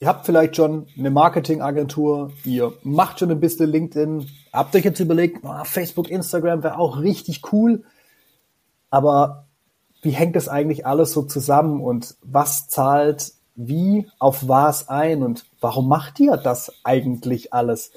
ihr 0.00 0.08
habt 0.08 0.24
vielleicht 0.24 0.56
schon 0.56 0.86
eine 0.98 1.10
Marketingagentur, 1.10 2.32
ihr 2.44 2.72
macht 2.82 3.20
schon 3.20 3.30
ein 3.30 3.40
bisschen 3.40 3.70
LinkedIn, 3.70 4.26
habt 4.52 4.74
euch 4.74 4.84
jetzt 4.84 4.98
überlegt, 4.98 5.44
oh, 5.44 5.64
Facebook, 5.64 6.10
Instagram 6.10 6.62
wäre 6.62 6.78
auch 6.78 7.00
richtig 7.00 7.52
cool, 7.52 7.84
aber 8.88 9.46
wie 10.02 10.10
hängt 10.10 10.34
das 10.34 10.48
eigentlich 10.48 10.86
alles 10.86 11.12
so 11.12 11.22
zusammen 11.22 11.82
und 11.82 12.16
was 12.22 12.68
zahlt 12.68 13.34
wie 13.54 14.08
auf 14.18 14.48
was 14.48 14.88
ein 14.88 15.22
und 15.22 15.44
warum 15.60 15.86
macht 15.86 16.18
ihr 16.18 16.38
das 16.38 16.72
eigentlich 16.82 17.52
alles? 17.52 17.92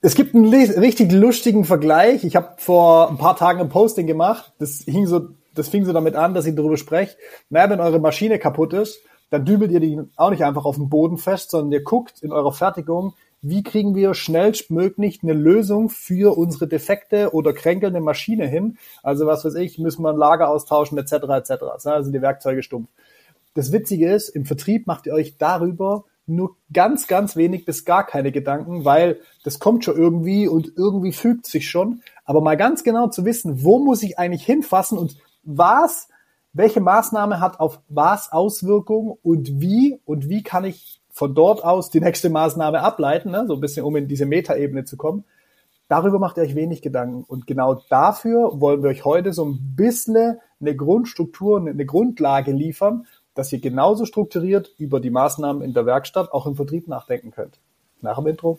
Es 0.00 0.16
gibt 0.16 0.34
einen 0.34 0.52
richtig 0.52 1.12
lustigen 1.12 1.64
Vergleich. 1.64 2.24
Ich 2.24 2.36
habe 2.36 2.54
vor 2.58 3.08
ein 3.08 3.18
paar 3.18 3.36
Tagen 3.36 3.60
ein 3.60 3.68
Posting 3.68 4.06
gemacht. 4.06 4.52
Das 4.58 4.84
hing 4.86 5.06
so, 5.06 5.28
das 5.54 5.68
fing 5.68 5.84
so 5.84 5.92
damit 5.92 6.16
an, 6.16 6.34
dass 6.34 6.46
ich 6.46 6.54
darüber 6.54 6.76
spreche. 6.76 7.16
Naja, 7.50 7.70
wenn 7.70 7.80
eure 7.80 7.98
Maschine 7.98 8.38
kaputt 8.38 8.72
ist, 8.72 9.00
dann 9.30 9.44
dübelt 9.44 9.72
ihr 9.72 9.80
die 9.80 10.00
auch 10.16 10.30
nicht 10.30 10.44
einfach 10.44 10.64
auf 10.64 10.76
dem 10.76 10.88
Boden 10.88 11.18
fest, 11.18 11.50
sondern 11.50 11.72
ihr 11.72 11.82
guckt 11.82 12.22
in 12.22 12.32
eurer 12.32 12.52
Fertigung, 12.52 13.14
wie 13.42 13.62
kriegen 13.62 13.94
wir 13.94 14.14
schnellstmöglich 14.14 15.20
eine 15.22 15.32
Lösung 15.32 15.88
für 15.88 16.36
unsere 16.36 16.66
defekte 16.66 17.32
oder 17.32 17.52
kränkelnde 17.52 18.00
Maschine 18.00 18.46
hin. 18.46 18.78
Also 19.02 19.26
was 19.26 19.44
weiß 19.44 19.54
ich, 19.56 19.78
müssen 19.78 20.02
wir 20.02 20.10
ein 20.10 20.16
Lager 20.16 20.48
austauschen, 20.48 20.98
etc. 20.98 21.12
etc. 21.12 21.52
Also 21.84 22.10
die 22.10 22.22
Werkzeuge 22.22 22.62
stumpf. 22.62 22.88
Das 23.54 23.72
Witzige 23.72 24.12
ist, 24.12 24.30
im 24.30 24.44
Vertrieb 24.44 24.86
macht 24.86 25.06
ihr 25.06 25.14
euch 25.14 25.36
darüber 25.38 26.04
nur 26.26 26.56
ganz, 26.72 27.06
ganz 27.06 27.36
wenig 27.36 27.64
bis 27.64 27.84
gar 27.84 28.04
keine 28.04 28.32
Gedanken, 28.32 28.84
weil 28.84 29.20
das 29.44 29.60
kommt 29.60 29.84
schon 29.84 29.96
irgendwie 29.96 30.48
und 30.48 30.72
irgendwie 30.76 31.12
fügt 31.12 31.46
sich 31.46 31.70
schon. 31.70 32.02
Aber 32.24 32.40
mal 32.40 32.56
ganz 32.56 32.82
genau 32.82 33.08
zu 33.08 33.24
wissen, 33.24 33.62
wo 33.62 33.78
muss 33.78 34.02
ich 34.02 34.18
eigentlich 34.18 34.44
hinfassen 34.44 34.98
und 34.98 35.16
was, 35.44 36.08
welche 36.56 36.80
Maßnahme 36.80 37.40
hat 37.40 37.60
auf 37.60 37.80
was 37.88 38.32
Auswirkungen 38.32 39.16
und 39.22 39.60
wie 39.60 40.00
und 40.06 40.28
wie 40.28 40.42
kann 40.42 40.64
ich 40.64 41.00
von 41.10 41.34
dort 41.34 41.62
aus 41.62 41.90
die 41.90 42.00
nächste 42.00 42.30
Maßnahme 42.30 42.80
ableiten, 42.80 43.30
ne? 43.30 43.44
so 43.46 43.54
ein 43.54 43.60
bisschen, 43.60 43.84
um 43.84 43.94
in 43.96 44.08
diese 44.08 44.26
Metaebene 44.26 44.84
zu 44.84 44.96
kommen. 44.96 45.24
Darüber 45.88 46.18
macht 46.18 46.36
ihr 46.36 46.42
euch 46.42 46.54
wenig 46.54 46.82
Gedanken. 46.82 47.24
Und 47.28 47.46
genau 47.46 47.80
dafür 47.90 48.60
wollen 48.60 48.82
wir 48.82 48.90
euch 48.90 49.04
heute 49.04 49.32
so 49.32 49.44
ein 49.44 49.74
bisschen 49.76 50.38
eine 50.60 50.74
Grundstruktur, 50.74 51.60
eine 51.60 51.86
Grundlage 51.86 52.52
liefern, 52.52 53.06
dass 53.34 53.52
ihr 53.52 53.60
genauso 53.60 54.04
strukturiert 54.04 54.72
über 54.78 54.98
die 54.98 55.10
Maßnahmen 55.10 55.62
in 55.62 55.74
der 55.74 55.86
Werkstatt 55.86 56.32
auch 56.32 56.46
im 56.46 56.56
Vertrieb 56.56 56.88
nachdenken 56.88 57.30
könnt. 57.30 57.60
Nach 58.00 58.16
dem 58.16 58.26
Intro. 58.26 58.58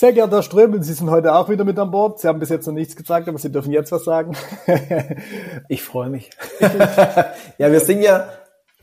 Sehr 0.00 0.14
geehrter 0.14 0.36
Herr 0.36 0.42
Ströbel, 0.42 0.82
Sie 0.82 0.94
sind 0.94 1.10
heute 1.10 1.34
auch 1.34 1.50
wieder 1.50 1.62
mit 1.62 1.78
an 1.78 1.90
Bord. 1.90 2.20
Sie 2.20 2.26
haben 2.26 2.38
bis 2.38 2.48
jetzt 2.48 2.66
noch 2.66 2.72
nichts 2.72 2.96
gesagt, 2.96 3.28
aber 3.28 3.36
Sie 3.36 3.52
dürfen 3.52 3.70
jetzt 3.70 3.92
was 3.92 4.02
sagen. 4.02 4.34
ich 5.68 5.82
freue 5.82 6.08
mich. 6.08 6.30
ja, 7.58 7.70
wir 7.70 7.80
sind 7.80 8.00
ja 8.00 8.26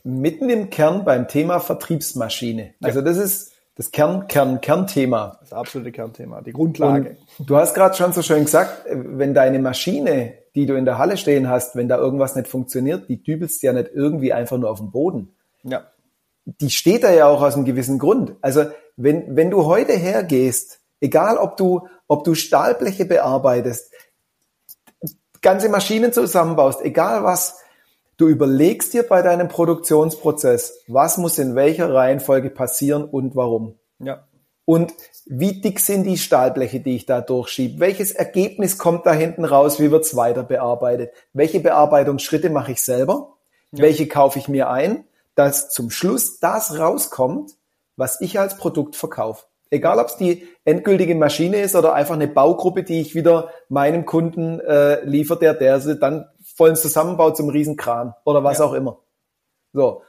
mitten 0.04 0.48
im 0.48 0.70
Kern 0.70 1.06
beim 1.06 1.28
Thema 1.28 1.60
Vertriebsmaschine. 1.60 2.76
Also 2.84 3.02
das 3.02 3.18
ist 3.18 3.54
das 3.74 3.90
Kern, 3.90 4.28
Kern, 4.28 4.62
Kernthema. 4.62 5.40
Das 5.40 5.54
absolute 5.54 5.92
Kernthema, 5.92 6.42
die 6.42 6.54
Grundlage. 6.54 7.18
Und 7.40 7.50
du 7.50 7.58
hast 7.58 7.74
gerade 7.74 7.96
schon 7.96 8.14
so 8.14 8.22
schön 8.22 8.46
gesagt, 8.46 8.86
wenn 8.88 9.34
deine 9.34 9.58
Maschine, 9.58 10.36
die 10.54 10.68
du 10.68 10.76
in 10.76 10.86
der 10.86 11.00
Halle 11.00 11.18
stehen 11.18 11.50
hast, 11.50 11.76
wenn 11.76 11.90
da 11.90 11.98
irgendwas 11.98 12.36
nicht 12.36 12.48
funktioniert, 12.48 13.10
die 13.10 13.24
dübelst 13.24 13.64
ja 13.64 13.74
nicht 13.74 13.90
irgendwie 13.92 14.34
einfach 14.34 14.60
nur 14.60 14.70
auf 14.70 14.78
dem 14.78 14.92
Boden. 14.92 15.36
Ja. 15.64 15.88
Die 16.46 16.70
steht 16.70 17.04
da 17.04 17.12
ja 17.12 17.26
auch 17.26 17.42
aus 17.42 17.56
einem 17.56 17.66
gewissen 17.66 17.98
Grund. 17.98 18.36
Also 18.42 18.66
wenn, 18.98 19.36
wenn 19.36 19.50
du 19.50 19.66
heute 19.66 19.94
hergehst 19.94 20.82
Egal, 21.00 21.38
ob 21.38 21.58
du, 21.58 21.88
ob 22.08 22.24
du 22.24 22.34
Stahlbleche 22.36 23.06
bearbeitest, 23.06 23.92
ganze 25.42 25.70
Maschinen 25.70 26.12
zusammenbaust, 26.12 26.82
egal 26.82 27.24
was, 27.24 27.60
du 28.18 28.28
überlegst 28.28 28.94
dir 28.94 29.04
bei 29.04 29.22
deinem 29.22 29.48
Produktionsprozess, 29.48 30.84
was 30.88 31.18
muss 31.18 31.38
in 31.38 31.56
welcher 31.56 31.94
Reihenfolge 31.94 32.50
passieren 32.50 33.06
und 33.06 33.36
warum. 33.36 33.76
Ja. 34.00 34.28
Und 34.66 34.94
wie 35.26 35.62
dick 35.62 35.80
sind 35.80 36.04
die 36.04 36.18
Stahlbleche, 36.18 36.82
die 36.82 36.98
ich 36.98 37.06
da 37.06 37.22
durchschiebe? 37.22 37.80
Welches 37.80 38.12
Ergebnis 38.12 38.78
kommt 38.78 39.06
da 39.06 39.14
hinten 39.14 39.46
raus? 39.46 39.80
Wie 39.80 39.92
wird's 39.92 40.16
weiter 40.16 40.44
bearbeitet? 40.44 41.14
Welche 41.32 41.62
Bearbeitungsschritte 41.62 42.50
mache 42.50 42.74
ich 42.74 42.82
selber? 42.82 43.38
Ja. 43.72 43.84
Welche 43.84 44.08
kaufe 44.08 44.40
ich 44.40 44.50
mir 44.50 44.70
ein? 44.70 45.06
Dass 45.36 45.70
zum 45.70 45.90
Schluss 45.90 46.40
das 46.40 46.78
rauskommt, 46.78 47.54
was 47.96 48.20
ich 48.20 48.40
als 48.40 48.58
Produkt 48.58 48.98
verkaufe. 48.98 49.46
Egal, 49.70 50.00
ob 50.00 50.08
es 50.08 50.18
die 50.18 50.48
endgültige 50.66 51.16
Maschine 51.16 51.58
ist 51.58 51.76
oder 51.76 51.94
einfach 51.94 52.16
eine 52.16 52.28
Baugruppe, 52.28 52.84
die 52.84 53.02
ich 53.02 53.16
wieder 53.16 53.50
meinem 53.70 54.06
Kunden 54.06 54.60
äh, 54.60 55.04
liefert, 55.04 55.42
der, 55.42 55.54
der 55.54 55.80
sie 55.80 55.98
dann 55.98 56.26
vollen 56.56 56.76
Zusammenbau 56.76 57.32
zum 57.32 57.50
Riesenkran 57.50 58.14
oder 58.26 58.44
was 58.44 58.60
ja. 58.60 58.66
auch 58.66 58.74
immer. 58.74 59.00
So. 59.74 60.02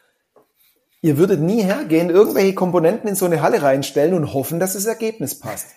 Ihr 1.00 1.16
würdet 1.16 1.41
nie 1.41 1.62
hergehen, 1.62 2.10
irgendwelche 2.10 2.54
Komponenten 2.54 3.08
in 3.08 3.14
so 3.14 3.26
eine 3.26 3.41
Halle 3.41 3.62
reinstellen 3.62 4.14
und 4.14 4.34
hoffen, 4.34 4.58
dass 4.58 4.72
das 4.72 4.86
Ergebnis 4.86 5.38
passt. 5.38 5.69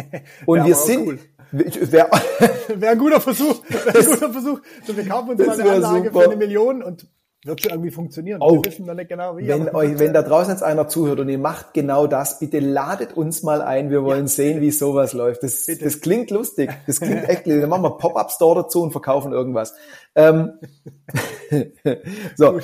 Und 0.46 0.64
wir 0.64 0.76
sind, 0.76 1.06
cool. 1.08 1.18
Wäre 1.50 2.10
wär 2.68 2.90
ein 2.90 2.98
guter 2.98 3.20
Versuch. 3.20 3.62
Wäre 3.68 3.98
ein 3.98 4.04
guter 4.04 4.32
Versuch. 4.32 4.60
So, 4.86 4.96
wir 4.96 5.08
kaufen 5.08 5.30
uns 5.30 5.46
mal 5.46 5.60
eine 5.60 5.70
Anlage 5.70 6.08
super. 6.08 6.20
für 6.20 6.26
eine 6.26 6.36
Million 6.36 6.82
und 6.82 7.08
wird 7.44 7.62
schon 7.62 7.70
irgendwie 7.70 7.90
funktionieren. 7.90 8.40
Oh, 8.42 8.54
Wir 8.54 8.64
wissen 8.64 8.86
noch 8.86 8.94
nicht 8.94 9.08
genau 9.08 9.36
wie. 9.36 9.46
Wenn, 9.46 9.68
euch, 9.74 9.98
wenn 9.98 10.12
da 10.12 10.22
draußen 10.22 10.52
jetzt 10.52 10.62
einer 10.62 10.88
zuhört 10.88 11.20
und 11.20 11.28
ihr 11.28 11.38
macht 11.38 11.72
genau 11.72 12.06
das, 12.06 12.40
bitte 12.40 12.58
ladet 12.58 13.16
uns 13.16 13.42
mal 13.42 13.62
ein. 13.62 13.90
Wir 13.90 14.02
wollen 14.02 14.22
ja. 14.22 14.28
sehen, 14.28 14.60
wie 14.60 14.72
sowas 14.72 15.12
läuft. 15.12 15.44
Das, 15.44 15.66
das 15.66 16.00
klingt 16.00 16.30
lustig. 16.30 16.70
Das 16.86 17.00
klingt 17.00 17.22
echt 17.28 17.46
lustig. 17.46 17.60
Dann 17.60 17.70
machen 17.70 17.82
wir 17.82 17.96
Pop-Up-Store 17.96 18.62
dazu 18.62 18.82
und 18.82 18.90
verkaufen 18.90 19.32
irgendwas. 19.32 19.74
Ähm, 20.16 20.58
so, 22.36 22.58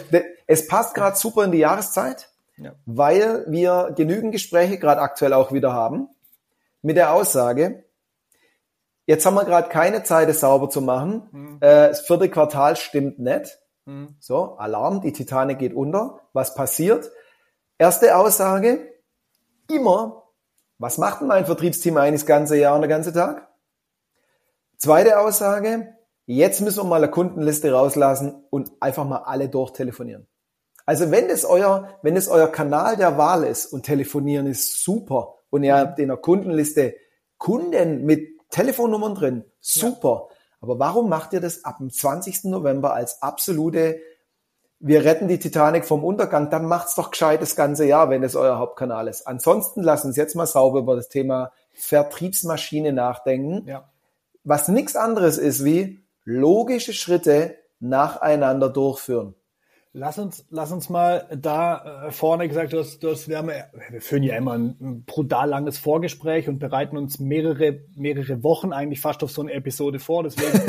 es 0.46 0.66
passt 0.66 0.94
gerade 0.94 1.16
super 1.16 1.44
in 1.44 1.52
die 1.52 1.58
Jahreszeit, 1.58 2.30
ja. 2.56 2.74
weil 2.84 3.44
wir 3.48 3.92
genügend 3.96 4.32
Gespräche 4.32 4.78
gerade 4.78 5.00
aktuell 5.00 5.32
auch 5.32 5.52
wieder 5.52 5.72
haben 5.72 6.08
mit 6.82 6.96
der 6.96 7.14
Aussage, 7.14 7.84
jetzt 9.06 9.24
haben 9.24 9.34
wir 9.34 9.44
gerade 9.44 9.68
keine 9.68 10.02
Zeit, 10.02 10.28
es 10.28 10.40
sauber 10.40 10.68
zu 10.68 10.82
machen. 10.82 11.28
Mhm. 11.32 11.56
Äh, 11.60 11.88
das 11.88 12.02
vierte 12.02 12.28
Quartal 12.28 12.76
stimmt 12.76 13.18
nicht 13.18 13.58
Mhm. 13.86 14.16
So, 14.20 14.56
Alarm, 14.56 15.00
die 15.00 15.12
Titanic 15.12 15.58
geht 15.58 15.74
unter. 15.74 16.20
Was 16.32 16.54
passiert? 16.54 17.10
Erste 17.78 18.16
Aussage, 18.16 18.92
immer, 19.70 20.24
was 20.78 20.98
macht 20.98 21.20
denn 21.20 21.28
mein 21.28 21.46
Vertriebsteam 21.46 21.96
eigentlich 21.96 22.22
das 22.22 22.26
ganze 22.26 22.56
Jahr 22.56 22.74
und 22.74 22.82
der 22.82 22.88
ganze 22.88 23.12
Tag? 23.12 23.48
Zweite 24.76 25.18
Aussage, 25.18 25.94
jetzt 26.26 26.60
müssen 26.60 26.80
wir 26.80 26.84
mal 26.84 26.96
eine 26.96 27.10
Kundenliste 27.10 27.72
rauslassen 27.72 28.44
und 28.50 28.70
einfach 28.80 29.04
mal 29.04 29.18
alle 29.24 29.48
durchtelefonieren. 29.48 30.26
Also 30.86 31.10
wenn 31.10 31.30
es 31.30 31.44
euer, 31.44 31.98
wenn 32.02 32.16
es 32.16 32.28
euer 32.28 32.48
Kanal 32.48 32.96
der 32.96 33.16
Wahl 33.16 33.44
ist 33.44 33.66
und 33.66 33.84
telefonieren 33.84 34.46
ist 34.46 34.84
super 34.84 35.36
und 35.50 35.62
ihr 35.62 35.76
habt 35.76 35.98
in 35.98 36.08
der 36.08 36.18
Kundenliste 36.18 36.94
Kunden 37.38 38.04
mit 38.04 38.28
Telefonnummern 38.50 39.14
drin, 39.14 39.44
super. 39.60 40.28
Ja. 40.30 40.33
Aber 40.64 40.78
warum 40.78 41.10
macht 41.10 41.34
ihr 41.34 41.42
das 41.42 41.66
ab 41.66 41.76
dem 41.76 41.90
20. 41.90 42.44
November 42.44 42.94
als 42.94 43.20
absolute, 43.20 44.00
wir 44.80 45.04
retten 45.04 45.28
die 45.28 45.38
Titanic 45.38 45.84
vom 45.84 46.02
Untergang, 46.02 46.48
dann 46.48 46.64
macht's 46.64 46.94
doch 46.94 47.10
gescheit 47.10 47.42
das 47.42 47.54
ganze 47.54 47.84
Jahr, 47.84 48.08
wenn 48.08 48.22
es 48.22 48.34
euer 48.34 48.56
Hauptkanal 48.56 49.06
ist. 49.06 49.26
Ansonsten 49.26 49.82
lasst 49.82 50.06
uns 50.06 50.16
jetzt 50.16 50.34
mal 50.34 50.46
sauber 50.46 50.78
über 50.78 50.96
das 50.96 51.10
Thema 51.10 51.52
Vertriebsmaschine 51.74 52.94
nachdenken, 52.94 53.68
ja. 53.68 53.90
was 54.42 54.68
nichts 54.68 54.96
anderes 54.96 55.36
ist 55.36 55.66
wie 55.66 56.00
logische 56.24 56.94
Schritte 56.94 57.56
nacheinander 57.78 58.70
durchführen. 58.70 59.34
Lass 59.96 60.18
uns, 60.18 60.44
lass 60.50 60.72
uns 60.72 60.88
mal 60.88 61.24
da 61.40 62.08
äh, 62.08 62.10
vorne 62.10 62.48
gesagt, 62.48 62.72
du 62.72 62.80
hast, 62.80 62.98
du 62.98 63.10
hast, 63.10 63.28
wir, 63.28 63.38
haben, 63.38 63.52
wir 63.90 64.00
führen 64.00 64.24
ja 64.24 64.36
immer 64.36 64.54
ein 64.54 65.04
brutal 65.06 65.48
langes 65.48 65.78
Vorgespräch 65.78 66.48
und 66.48 66.58
bereiten 66.58 66.96
uns 66.96 67.20
mehrere, 67.20 67.78
mehrere 67.94 68.42
Wochen 68.42 68.72
eigentlich 68.72 69.00
fast 69.00 69.22
auf 69.22 69.30
so 69.30 69.42
eine 69.42 69.52
Episode 69.52 70.00
vor. 70.00 70.24
Deswegen, 70.24 70.50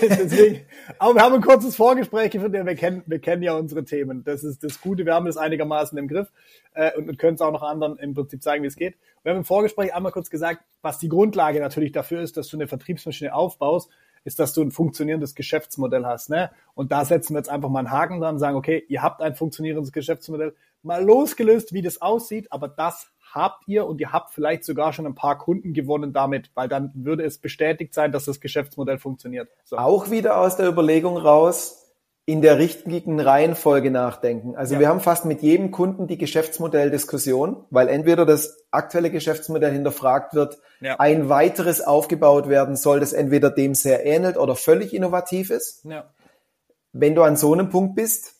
deswegen 0.00 0.60
aber 0.98 1.16
wir 1.16 1.20
haben 1.22 1.34
ein 1.34 1.42
kurzes 1.42 1.76
Vorgespräch 1.76 2.30
geführt. 2.30 2.54
Wir 2.54 2.64
kennen, 2.76 3.02
wir 3.04 3.18
kennen 3.18 3.42
ja 3.42 3.52
unsere 3.52 3.84
Themen. 3.84 4.24
Das 4.24 4.42
ist 4.42 4.64
das 4.64 4.80
Gute. 4.80 5.04
Wir 5.04 5.12
haben 5.12 5.26
das 5.26 5.36
einigermaßen 5.36 5.98
im 5.98 6.08
Griff 6.08 6.32
äh, 6.72 6.96
und, 6.96 7.10
und 7.10 7.18
können 7.18 7.34
es 7.34 7.42
auch 7.42 7.52
noch 7.52 7.62
anderen 7.62 7.98
im 7.98 8.14
Prinzip 8.14 8.42
zeigen, 8.42 8.62
wie 8.62 8.68
es 8.68 8.76
geht. 8.76 8.96
Wir 9.22 9.32
haben 9.32 9.40
im 9.40 9.44
Vorgespräch 9.44 9.94
einmal 9.94 10.12
kurz 10.12 10.30
gesagt, 10.30 10.64
was 10.80 10.98
die 10.98 11.10
Grundlage 11.10 11.60
natürlich 11.60 11.92
dafür 11.92 12.22
ist, 12.22 12.38
dass 12.38 12.48
du 12.48 12.56
eine 12.56 12.68
Vertriebsmaschine 12.68 13.34
aufbaust 13.34 13.90
ist, 14.24 14.38
dass 14.38 14.52
du 14.52 14.62
ein 14.62 14.70
funktionierendes 14.70 15.34
Geschäftsmodell 15.34 16.06
hast. 16.06 16.30
Ne? 16.30 16.50
Und 16.74 16.92
da 16.92 17.04
setzen 17.04 17.34
wir 17.34 17.38
jetzt 17.38 17.50
einfach 17.50 17.68
mal 17.68 17.80
einen 17.80 17.90
Haken 17.90 18.20
dran 18.20 18.34
und 18.34 18.40
sagen, 18.40 18.56
okay, 18.56 18.84
ihr 18.88 19.02
habt 19.02 19.20
ein 19.20 19.34
funktionierendes 19.34 19.92
Geschäftsmodell, 19.92 20.54
mal 20.82 21.04
losgelöst, 21.04 21.72
wie 21.72 21.82
das 21.82 22.00
aussieht, 22.02 22.50
aber 22.50 22.68
das 22.68 23.08
habt 23.32 23.66
ihr 23.66 23.86
und 23.86 24.00
ihr 24.00 24.12
habt 24.12 24.32
vielleicht 24.32 24.64
sogar 24.64 24.92
schon 24.92 25.06
ein 25.06 25.14
paar 25.14 25.38
Kunden 25.38 25.72
gewonnen 25.72 26.12
damit, 26.12 26.50
weil 26.54 26.68
dann 26.68 26.92
würde 26.94 27.24
es 27.24 27.38
bestätigt 27.38 27.94
sein, 27.94 28.12
dass 28.12 28.26
das 28.26 28.40
Geschäftsmodell 28.40 28.98
funktioniert. 28.98 29.48
So. 29.64 29.78
Auch 29.78 30.10
wieder 30.10 30.38
aus 30.38 30.56
der 30.56 30.68
Überlegung 30.68 31.16
raus, 31.16 31.81
in 32.24 32.40
der 32.40 32.58
richtigen 32.58 33.18
Reihenfolge 33.18 33.90
nachdenken. 33.90 34.54
Also 34.54 34.74
Ja. 34.74 34.80
wir 34.80 34.88
haben 34.88 35.00
fast 35.00 35.24
mit 35.24 35.42
jedem 35.42 35.72
Kunden 35.72 36.06
die 36.06 36.18
Geschäftsmodelldiskussion, 36.18 37.64
weil 37.70 37.88
entweder 37.88 38.24
das 38.24 38.58
aktuelle 38.70 39.10
Geschäftsmodell 39.10 39.72
hinterfragt 39.72 40.32
wird, 40.34 40.58
Ja. 40.80 41.00
ein 41.00 41.28
weiteres 41.28 41.80
aufgebaut 41.80 42.48
werden 42.48 42.76
soll, 42.76 43.00
das 43.00 43.12
entweder 43.12 43.50
dem 43.50 43.74
sehr 43.74 44.06
ähnelt 44.06 44.36
oder 44.36 44.54
völlig 44.54 44.94
innovativ 44.94 45.50
ist. 45.50 45.84
Ja. 45.84 46.12
Wenn 46.92 47.14
du 47.16 47.22
an 47.22 47.36
so 47.36 47.52
einem 47.52 47.70
Punkt 47.70 47.96
bist, 47.96 48.34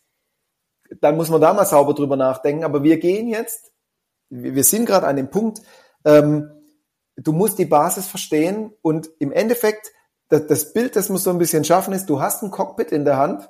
dann 1.00 1.16
muss 1.16 1.30
man 1.30 1.40
da 1.40 1.52
mal 1.52 1.64
sauber 1.64 1.94
drüber 1.94 2.16
nachdenken. 2.16 2.64
Aber 2.64 2.82
wir 2.84 2.98
gehen 3.00 3.26
jetzt, 3.28 3.72
wir 4.30 4.62
sind 4.64 4.86
gerade 4.86 5.06
an 5.08 5.16
dem 5.16 5.28
Punkt, 5.30 5.60
ähm, 6.04 6.50
du 7.16 7.32
musst 7.32 7.58
die 7.58 7.64
Basis 7.64 8.06
verstehen 8.06 8.72
und 8.80 9.10
im 9.18 9.32
Endeffekt, 9.32 9.90
das, 10.28 10.46
das 10.46 10.72
Bild, 10.72 10.94
das 10.94 11.08
muss 11.08 11.24
so 11.24 11.30
ein 11.30 11.38
bisschen 11.38 11.64
schaffen, 11.64 11.92
ist, 11.94 12.06
du 12.08 12.20
hast 12.20 12.42
ein 12.42 12.50
Cockpit 12.50 12.92
in 12.92 13.04
der 13.04 13.16
Hand, 13.16 13.48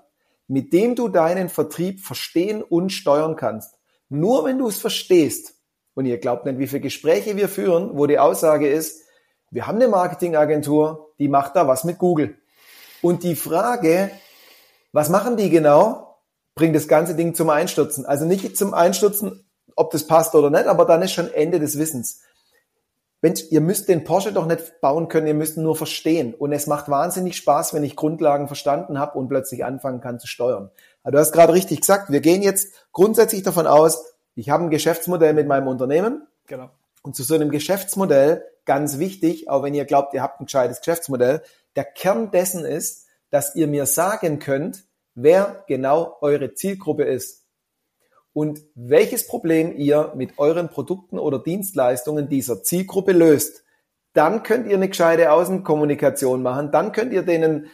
mit 0.53 0.75
dem 0.75 0.95
du 0.95 1.09
deinen 1.09 1.49
Vertrieb 1.49 2.01
verstehen 2.01 2.63
und 2.63 2.91
steuern 2.91 3.37
kannst. 3.37 3.79
Nur 4.11 4.45
wenn 4.45 4.59
du 4.59 4.69
es 4.69 4.77
verstehst, 4.77 5.55
und 5.95 6.05
ihr 6.05 6.19
glaubt 6.19 6.45
nicht, 6.45 6.59
wie 6.59 6.67
viele 6.67 6.83
Gespräche 6.83 7.39
wir 7.39 7.49
führen, 7.49 7.97
wo 7.97 8.07
die 8.07 8.19
Aussage 8.19 8.69
ist, 8.69 9.01
wir 9.51 9.67
haben 9.67 9.77
eine 9.77 9.89
Marketingagentur, 9.89 11.15
die 11.19 11.29
macht 11.29 11.57
da 11.57 11.69
was 11.69 11.85
mit 11.85 11.97
Google. 11.97 12.37
Und 13.01 13.23
die 13.23 13.35
Frage, 13.35 14.11
was 14.93 15.09
machen 15.09 15.39
die 15.39 15.49
genau, 15.49 16.19
bringt 16.55 16.77
das 16.77 16.87
ganze 16.87 17.15
Ding 17.15 17.35
zum 17.35 17.49
Einstürzen. 17.49 18.05
Also 18.05 18.27
nicht 18.27 18.55
zum 18.55 18.75
Einstürzen, 18.75 19.49
ob 19.75 19.91
das 19.91 20.07
passt 20.07 20.35
oder 20.35 20.51
nicht, 20.51 20.67
aber 20.67 20.85
dann 20.85 21.01
ist 21.01 21.13
schon 21.13 21.33
Ende 21.33 21.61
des 21.61 21.79
Wissens. 21.79 22.21
Mensch, 23.23 23.45
ihr 23.51 23.61
müsst 23.61 23.89
den 23.89 24.03
Porsche 24.03 24.33
doch 24.33 24.47
nicht 24.47 24.81
bauen 24.81 25.09
können, 25.09 25.29
ihr 25.29 25.35
müsst 25.35 25.57
ihn 25.57 25.63
nur 25.63 25.77
verstehen. 25.77 26.35
Und 26.35 26.53
es 26.53 26.67
macht 26.67 26.89
wahnsinnig 26.89 27.37
Spaß, 27.37 27.73
wenn 27.73 27.85
ich 27.85 27.95
Grundlagen 27.95 28.49
verstanden 28.49 28.99
habe 28.99 29.17
und 29.17 29.29
plötzlich 29.29 29.65
anfangen 29.65 30.01
kann 30.01 30.19
zu 30.19 30.27
steuern. 30.27 30.71
Aber 31.05 31.13
du 31.13 31.19
hast 31.19 31.31
gerade 31.33 31.53
richtig 31.53 31.81
gesagt, 31.81 32.11
wir 32.11 32.21
gehen 32.21 32.43
jetzt 32.43 32.75
grundsätzlich 32.91 33.45
davon 33.45 33.69
aus, 33.69 34.05
ich 34.35 34.51
habe 34.51 34.65
ein 34.65 34.71
Geschäftsmodell 34.71 35.35
mit 35.35 35.47
meinem 35.47 35.69
Unternehmen 35.69 36.27
Genau. 36.49 36.71
und 37.03 37.15
zu 37.15 37.23
so 37.23 37.35
einem 37.35 37.51
Geschäftsmodell, 37.51 38.45
ganz 38.65 38.99
wichtig, 38.99 39.49
auch 39.49 39.63
wenn 39.63 39.75
ihr 39.75 39.85
glaubt, 39.85 40.15
ihr 40.15 40.23
habt 40.23 40.41
ein 40.41 40.47
gescheites 40.47 40.79
Geschäftsmodell, 40.79 41.43
der 41.77 41.85
Kern 41.85 42.33
dessen 42.33 42.65
ist, 42.65 43.07
dass 43.31 43.55
ihr 43.55 43.69
mir 43.69 43.87
sagen 43.87 44.41
könnt, 44.41 44.85
wer 45.15 45.65
genau 45.69 46.17
eure 46.23 46.55
Zielgruppe 46.55 47.05
ist 47.05 47.42
und 48.33 48.61
welches 48.75 49.27
Problem 49.27 49.77
ihr 49.77 50.13
mit 50.17 50.39
euren 50.39 50.69
Produkten 50.69 51.19
oder 51.19 51.39
Dienstleistungen 51.39 52.29
dieser 52.29 52.63
Zielgruppe 52.63 53.13
löst. 53.13 53.65
Dann 54.15 54.43
könnt 54.43 54.67
ihr 54.67 54.77
eine 54.77 54.89
gescheite 54.89 55.33
Außenkommunikation 55.33 56.43
machen, 56.43 56.71
dann 56.71 56.93
könnt 56.93 57.13
ihr 57.13 57.23
denen 57.23 57.69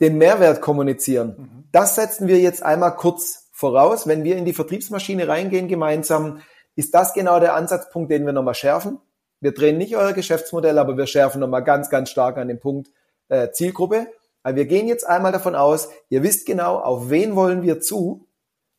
den 0.00 0.18
Mehrwert 0.18 0.60
kommunizieren. 0.60 1.66
Das 1.72 1.96
setzen 1.96 2.28
wir 2.28 2.38
jetzt 2.38 2.62
einmal 2.62 2.94
kurz 2.96 3.48
voraus. 3.52 4.06
Wenn 4.06 4.22
wir 4.22 4.36
in 4.36 4.44
die 4.44 4.52
Vertriebsmaschine 4.52 5.26
reingehen 5.26 5.66
gemeinsam, 5.66 6.40
ist 6.76 6.94
das 6.94 7.12
genau 7.12 7.40
der 7.40 7.54
Ansatzpunkt, 7.54 8.10
den 8.10 8.24
wir 8.24 8.32
nochmal 8.32 8.54
schärfen. 8.54 8.98
Wir 9.40 9.52
drehen 9.52 9.78
nicht 9.78 9.96
euer 9.96 10.12
Geschäftsmodell, 10.12 10.78
aber 10.78 10.96
wir 10.96 11.06
schärfen 11.06 11.40
nochmal 11.40 11.64
ganz, 11.64 11.90
ganz 11.90 12.10
stark 12.10 12.38
an 12.38 12.48
den 12.48 12.60
Punkt 12.60 12.90
äh, 13.28 13.50
Zielgruppe. 13.50 14.06
Aber 14.44 14.56
wir 14.56 14.66
gehen 14.66 14.86
jetzt 14.86 15.06
einmal 15.06 15.32
davon 15.32 15.56
aus, 15.56 15.88
ihr 16.08 16.22
wisst 16.22 16.46
genau, 16.46 16.78
auf 16.78 17.10
wen 17.10 17.34
wollen 17.34 17.62
wir 17.62 17.80
zu, 17.80 18.27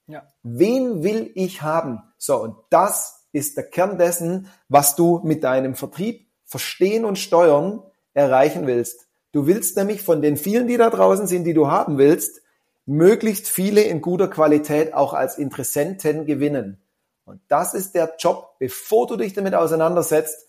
Ja. 0.10 0.24
wen 0.44 1.04
will 1.04 1.32
ich 1.36 1.62
haben. 1.62 2.02
So, 2.18 2.42
und 2.42 2.56
das 2.70 3.28
ist 3.32 3.58
der 3.58 3.70
Kern 3.70 3.98
dessen, 3.98 4.50
was 4.68 4.96
du 4.96 5.22
mit 5.24 5.44
deinem 5.44 5.76
Vertrieb 5.76 6.28
verstehen 6.46 7.06
und 7.06 7.20
steuern 7.20 7.84
erreichen 8.14 8.66
willst. 8.66 9.08
Du 9.32 9.46
willst 9.46 9.78
nämlich 9.78 10.02
von 10.02 10.22
den 10.22 10.36
vielen, 10.36 10.68
die 10.68 10.78
da 10.78 10.90
draußen 10.90 11.28
sind, 11.28 11.44
die 11.44 11.54
du 11.54 11.70
haben 11.70 12.00
willst, 12.00 12.42
möglichst 12.88 13.48
viele 13.48 13.82
in 13.82 14.02
guter 14.02 14.28
Qualität 14.28 14.96
auch 14.96 15.14
als 15.14 15.38
Interessenten 15.38 16.26
gewinnen. 16.26 16.82
Und 17.24 17.40
das 17.48 17.76
ist 17.76 17.94
der 17.94 18.16
Job, 18.18 18.56
bevor 18.58 19.06
du 19.06 19.16
dich 19.16 19.34
damit 19.34 19.54
auseinandersetzt. 19.54 20.48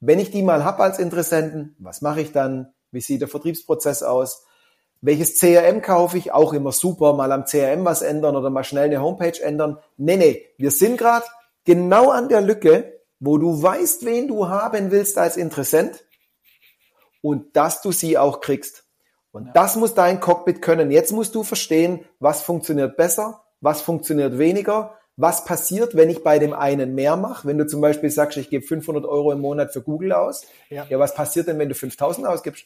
Wenn 0.00 0.18
ich 0.18 0.30
die 0.30 0.42
mal 0.42 0.64
hab 0.64 0.78
als 0.78 0.98
Interessenten, 0.98 1.74
was 1.78 2.02
mache 2.02 2.20
ich 2.20 2.32
dann? 2.32 2.74
Wie 2.90 3.00
sieht 3.00 3.22
der 3.22 3.28
Vertriebsprozess 3.28 4.02
aus? 4.02 4.44
Welches 5.02 5.38
CRM 5.38 5.80
kaufe 5.80 6.18
ich? 6.18 6.32
Auch 6.32 6.52
immer 6.52 6.72
super, 6.72 7.14
mal 7.14 7.32
am 7.32 7.44
CRM 7.44 7.84
was 7.84 8.02
ändern 8.02 8.36
oder 8.36 8.50
mal 8.50 8.64
schnell 8.64 8.84
eine 8.84 9.02
Homepage 9.02 9.40
ändern. 9.40 9.78
Nee, 9.96 10.16
nee, 10.16 10.46
wir 10.58 10.70
sind 10.70 10.98
gerade 10.98 11.24
genau 11.64 12.10
an 12.10 12.28
der 12.28 12.42
Lücke, 12.42 13.00
wo 13.18 13.38
du 13.38 13.62
weißt, 13.62 14.04
wen 14.04 14.28
du 14.28 14.48
haben 14.48 14.90
willst 14.90 15.16
als 15.16 15.36
Interessent 15.36 16.04
und 17.22 17.56
dass 17.56 17.82
du 17.82 17.92
sie 17.92 18.18
auch 18.18 18.40
kriegst. 18.40 18.84
Und 19.32 19.50
das 19.54 19.76
muss 19.76 19.94
dein 19.94 20.20
Cockpit 20.20 20.60
können. 20.60 20.90
Jetzt 20.90 21.12
musst 21.12 21.34
du 21.34 21.44
verstehen, 21.44 22.04
was 22.18 22.42
funktioniert 22.42 22.96
besser, 22.96 23.42
was 23.60 23.80
funktioniert 23.80 24.38
weniger, 24.38 24.98
was 25.16 25.44
passiert, 25.44 25.94
wenn 25.94 26.10
ich 26.10 26.24
bei 26.24 26.38
dem 26.38 26.52
einen 26.52 26.94
mehr 26.94 27.16
mache. 27.16 27.46
Wenn 27.46 27.58
du 27.58 27.66
zum 27.66 27.80
Beispiel 27.80 28.10
sagst, 28.10 28.38
ich 28.38 28.50
gebe 28.50 28.66
500 28.66 29.04
Euro 29.04 29.32
im 29.32 29.40
Monat 29.40 29.72
für 29.72 29.82
Google 29.82 30.12
aus. 30.12 30.46
Ja. 30.68 30.86
ja, 30.88 30.98
was 30.98 31.14
passiert 31.14 31.46
denn, 31.46 31.58
wenn 31.58 31.68
du 31.68 31.74
5000 31.74 32.26
ausgibst? 32.26 32.64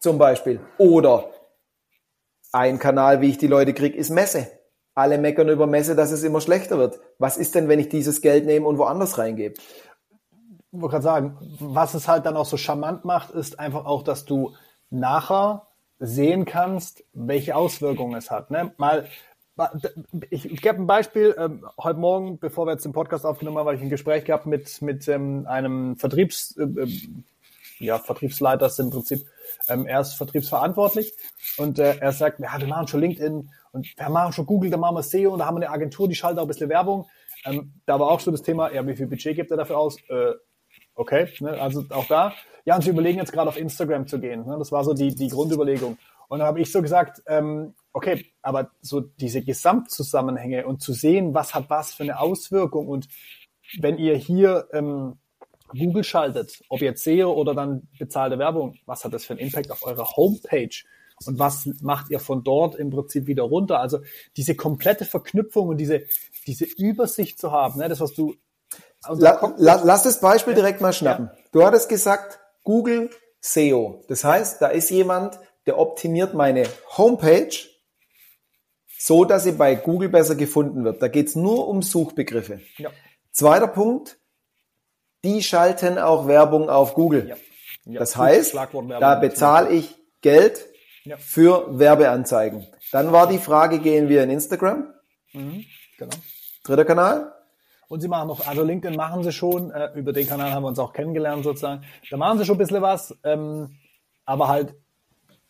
Zum 0.00 0.18
Beispiel. 0.18 0.60
Oder 0.78 1.30
ein 2.52 2.78
Kanal, 2.78 3.20
wie 3.20 3.30
ich 3.30 3.38
die 3.38 3.46
Leute 3.46 3.74
kriege, 3.74 3.96
ist 3.96 4.10
Messe. 4.10 4.48
Alle 4.94 5.18
meckern 5.18 5.48
über 5.48 5.66
Messe, 5.66 5.94
dass 5.94 6.10
es 6.10 6.24
immer 6.24 6.40
schlechter 6.40 6.78
wird. 6.78 6.98
Was 7.18 7.36
ist 7.36 7.54
denn, 7.54 7.68
wenn 7.68 7.78
ich 7.78 7.88
dieses 7.88 8.20
Geld 8.20 8.46
nehme 8.46 8.66
und 8.66 8.78
woanders 8.78 9.18
reingebe? 9.18 9.54
Ich 10.70 10.80
wollte 10.80 10.88
gerade 10.88 11.04
sagen, 11.04 11.38
was 11.60 11.94
es 11.94 12.08
halt 12.08 12.26
dann 12.26 12.36
auch 12.36 12.44
so 12.44 12.56
charmant 12.56 13.04
macht, 13.04 13.30
ist 13.30 13.58
einfach 13.58 13.86
auch, 13.86 14.02
dass 14.02 14.24
du 14.24 14.54
nachher 14.90 15.66
sehen 15.98 16.44
kannst, 16.44 17.04
welche 17.12 17.56
Auswirkungen 17.56 18.16
es 18.16 18.30
hat. 18.30 18.50
Ne? 18.50 18.72
Mal, 18.76 19.08
ich, 20.30 20.44
gebe 20.62 20.76
ein 20.76 20.86
Beispiel. 20.86 21.34
Ähm, 21.38 21.66
heute 21.80 21.98
Morgen, 21.98 22.38
bevor 22.38 22.66
wir 22.66 22.72
jetzt 22.72 22.84
den 22.84 22.92
Podcast 22.92 23.26
aufgenommen 23.26 23.58
haben, 23.58 23.66
habe 23.66 23.76
ich 23.76 23.82
ein 23.82 23.90
Gespräch 23.90 24.24
gehabt 24.24 24.46
mit, 24.46 24.80
mit 24.82 25.08
ähm, 25.08 25.46
einem 25.48 25.96
Vertriebs, 25.96 26.56
äh, 26.56 26.62
ähm, 26.62 27.24
ja, 27.78 27.98
Vertriebsleiter 27.98 28.70
im 28.78 28.90
Prinzip, 28.90 29.26
ähm, 29.68 29.86
er 29.86 30.00
ist 30.00 30.14
vertriebsverantwortlich 30.14 31.12
und 31.56 31.78
äh, 31.78 31.96
er 31.98 32.12
sagt, 32.12 32.40
ja, 32.40 32.58
wir 32.58 32.66
machen 32.66 32.88
schon 32.88 33.00
LinkedIn 33.00 33.50
und 33.72 33.86
wir 33.96 34.08
machen 34.08 34.32
schon 34.32 34.46
Google, 34.46 34.70
da 34.70 34.76
machen 34.76 34.96
wir 34.96 35.02
SEO 35.02 35.32
und 35.32 35.40
da 35.40 35.46
haben 35.46 35.56
wir 35.56 35.66
eine 35.66 35.70
Agentur, 35.70 36.08
die 36.08 36.14
schaltet 36.14 36.38
auch 36.38 36.44
ein 36.44 36.48
bisschen 36.48 36.68
Werbung. 36.68 37.06
Ähm, 37.44 37.72
da 37.86 37.98
war 38.00 38.08
auch 38.08 38.20
so 38.20 38.30
das 38.30 38.42
Thema, 38.42 38.72
ja, 38.72 38.86
wie 38.86 38.96
viel 38.96 39.06
Budget 39.06 39.36
gibt 39.36 39.50
er 39.50 39.56
dafür 39.56 39.78
aus? 39.78 39.96
Äh, 40.08 40.32
okay, 40.94 41.28
ne, 41.40 41.60
also 41.60 41.84
auch 41.90 42.06
da. 42.06 42.32
Ja, 42.64 42.76
und 42.76 42.82
sie 42.82 42.90
überlegen 42.90 43.18
jetzt 43.18 43.32
gerade 43.32 43.48
auf 43.48 43.56
Instagram 43.56 44.06
zu 44.06 44.20
gehen. 44.20 44.44
Ne? 44.44 44.56
Das 44.58 44.72
war 44.72 44.84
so 44.84 44.92
die, 44.92 45.14
die 45.14 45.28
Grundüberlegung. 45.28 45.96
Und 46.28 46.38
dann 46.40 46.48
habe 46.48 46.60
ich 46.60 46.70
so 46.70 46.82
gesagt, 46.82 47.22
ähm, 47.26 47.74
okay, 47.92 48.26
aber 48.42 48.70
so 48.82 49.00
diese 49.00 49.42
Gesamtzusammenhänge 49.42 50.66
und 50.66 50.82
zu 50.82 50.92
sehen, 50.92 51.34
was 51.34 51.54
hat 51.54 51.70
was 51.70 51.94
für 51.94 52.02
eine 52.02 52.20
Auswirkung 52.20 52.86
und 52.86 53.08
wenn 53.78 53.98
ihr 53.98 54.16
hier 54.16 54.68
ähm, 54.72 55.18
Google 55.68 56.04
schaltet, 56.04 56.62
ob 56.68 56.80
jetzt 56.80 57.04
SEO 57.04 57.32
oder 57.32 57.54
dann 57.54 57.88
bezahlte 57.98 58.38
Werbung, 58.38 58.76
was 58.86 59.04
hat 59.04 59.12
das 59.12 59.24
für 59.24 59.34
einen 59.34 59.40
Impact 59.40 59.70
auf 59.70 59.84
eurer 59.84 60.16
Homepage? 60.16 60.84
Und 61.26 61.38
was 61.38 61.68
macht 61.80 62.10
ihr 62.10 62.20
von 62.20 62.44
dort 62.44 62.76
im 62.76 62.90
Prinzip 62.90 63.26
wieder 63.26 63.42
runter? 63.42 63.80
Also 63.80 63.98
diese 64.36 64.54
komplette 64.54 65.04
Verknüpfung 65.04 65.68
und 65.68 65.78
diese, 65.78 66.04
diese 66.46 66.64
Übersicht 66.64 67.40
zu 67.40 67.50
haben, 67.50 67.78
ne, 67.78 67.88
das, 67.88 68.00
was 68.00 68.14
du 68.14 68.36
La, 69.06 69.54
la, 69.58 69.80
lass 69.84 70.02
das 70.02 70.20
Beispiel 70.20 70.54
direkt 70.54 70.80
mal 70.80 70.92
schnappen. 70.92 71.30
Du 71.52 71.64
hattest 71.64 71.88
gesagt, 71.88 72.40
Google 72.64 73.10
SEO. 73.40 74.04
Das 74.08 74.24
heißt, 74.24 74.60
da 74.60 74.68
ist 74.68 74.90
jemand, 74.90 75.38
der 75.66 75.78
optimiert 75.78 76.34
meine 76.34 76.64
Homepage 76.96 77.54
so, 78.98 79.24
dass 79.24 79.44
sie 79.44 79.52
bei 79.52 79.76
Google 79.76 80.08
besser 80.08 80.34
gefunden 80.34 80.84
wird. 80.84 81.00
Da 81.00 81.08
geht's 81.08 81.36
nur 81.36 81.68
um 81.68 81.82
Suchbegriffe. 81.82 82.60
Ja. 82.76 82.90
Zweiter 83.30 83.68
Punkt, 83.68 84.18
die 85.24 85.42
schalten 85.42 85.98
auch 85.98 86.26
Werbung 86.26 86.70
auf 86.70 86.94
Google. 86.94 87.28
Ja. 87.28 87.36
Ja, 87.84 88.00
Das 88.00 88.16
heißt, 88.16 88.54
da 89.00 89.14
bezahle 89.14 89.70
ich 89.70 89.96
Geld 90.20 90.66
Ja. 91.04 91.16
für 91.16 91.78
Werbeanzeigen. 91.78 92.66
Dann 92.92 93.12
war 93.12 93.26
die 93.28 93.38
Frage, 93.38 93.78
gehen 93.78 94.08
wir 94.08 94.22
in 94.22 94.30
Instagram? 94.30 94.92
Genau. 95.32 96.16
Dritter 96.64 96.84
Kanal? 96.84 97.32
Und 97.88 98.02
sie 98.02 98.08
machen 98.08 98.28
noch, 98.28 98.46
also 98.46 98.62
LinkedIn 98.62 98.94
machen 98.96 99.22
sie 99.22 99.32
schon, 99.32 99.70
äh, 99.70 99.90
über 99.94 100.12
den 100.12 100.28
Kanal 100.28 100.52
haben 100.52 100.62
wir 100.64 100.68
uns 100.68 100.78
auch 100.78 100.92
kennengelernt 100.92 101.44
sozusagen. 101.44 101.82
Da 102.10 102.16
machen 102.18 102.38
sie 102.38 102.44
schon 102.44 102.56
ein 102.56 102.58
bisschen 102.58 102.82
was, 102.82 103.14
ähm, 103.24 103.78
aber 104.26 104.48
halt, 104.48 104.74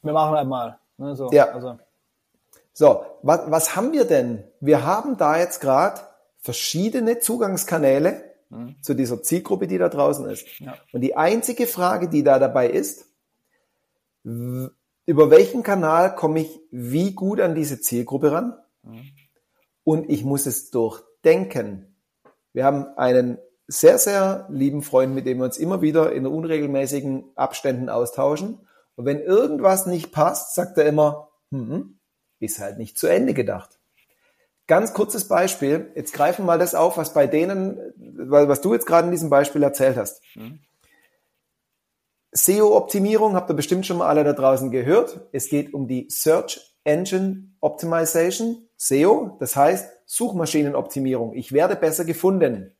wir 0.02 0.12
machen 0.12 0.36
halt 0.36 0.46
mal. 0.48 0.78
Ne, 0.98 1.16
so. 1.16 1.30
Ja. 1.32 1.48
Also, 1.50 1.78
So, 2.72 3.04
was, 3.22 3.40
was 3.50 3.74
haben 3.74 3.92
wir 3.92 4.04
denn? 4.04 4.44
Wir 4.60 4.84
haben 4.84 5.16
da 5.16 5.36
jetzt 5.36 5.60
gerade 5.60 6.00
verschiedene 6.38 7.18
Zugangskanäle 7.18 8.22
zu 8.80 8.94
dieser 8.94 9.22
Zielgruppe, 9.22 9.66
die 9.66 9.78
da 9.78 9.88
draußen 9.88 10.28
ist. 10.28 10.46
Ja. 10.58 10.76
Und 10.92 11.02
die 11.02 11.16
einzige 11.16 11.66
Frage, 11.66 12.08
die 12.08 12.22
da 12.22 12.38
dabei 12.38 12.68
ist, 12.70 13.06
über 14.24 15.30
welchen 15.30 15.62
Kanal 15.62 16.14
komme 16.14 16.40
ich 16.40 16.60
wie 16.70 17.12
gut 17.12 17.40
an 17.40 17.54
diese 17.54 17.80
Zielgruppe 17.80 18.32
ran? 18.32 18.54
Und 19.84 20.10
ich 20.10 20.24
muss 20.24 20.46
es 20.46 20.70
durchdenken. 20.70 21.94
Wir 22.52 22.64
haben 22.64 22.86
einen 22.96 23.38
sehr, 23.66 23.98
sehr 23.98 24.46
lieben 24.50 24.82
Freund, 24.82 25.14
mit 25.14 25.26
dem 25.26 25.38
wir 25.38 25.44
uns 25.44 25.58
immer 25.58 25.82
wieder 25.82 26.12
in 26.12 26.26
unregelmäßigen 26.26 27.24
Abständen 27.36 27.90
austauschen. 27.90 28.60
Und 28.96 29.04
wenn 29.04 29.20
irgendwas 29.20 29.86
nicht 29.86 30.10
passt, 30.10 30.54
sagt 30.54 30.78
er 30.78 30.86
immer, 30.86 31.28
hm, 31.50 31.98
ist 32.40 32.58
halt 32.60 32.78
nicht 32.78 32.98
zu 32.98 33.06
Ende 33.06 33.34
gedacht. 33.34 33.77
Ganz 34.68 34.92
kurzes 34.92 35.26
Beispiel. 35.26 35.90
Jetzt 35.96 36.12
greifen 36.12 36.42
wir 36.42 36.46
mal 36.46 36.58
das 36.58 36.74
auf, 36.74 36.98
was 36.98 37.14
bei 37.14 37.26
denen, 37.26 37.78
was 37.96 38.60
du 38.60 38.74
jetzt 38.74 38.86
gerade 38.86 39.06
in 39.06 39.12
diesem 39.12 39.30
Beispiel 39.30 39.62
erzählt 39.62 39.96
hast. 39.96 40.22
Mhm. 40.36 40.60
SEO-Optimierung 42.32 43.34
habt 43.34 43.50
ihr 43.50 43.54
bestimmt 43.54 43.86
schon 43.86 43.96
mal 43.96 44.08
alle 44.08 44.24
da 44.24 44.34
draußen 44.34 44.70
gehört. 44.70 45.22
Es 45.32 45.48
geht 45.48 45.72
um 45.72 45.88
die 45.88 46.06
Search 46.10 46.76
Engine 46.84 47.54
Optimization, 47.60 48.68
SEO, 48.76 49.38
das 49.40 49.56
heißt 49.56 49.90
Suchmaschinenoptimierung. 50.04 51.34
Ich 51.34 51.52
werde 51.52 51.74
besser 51.74 52.04
gefunden. 52.04 52.76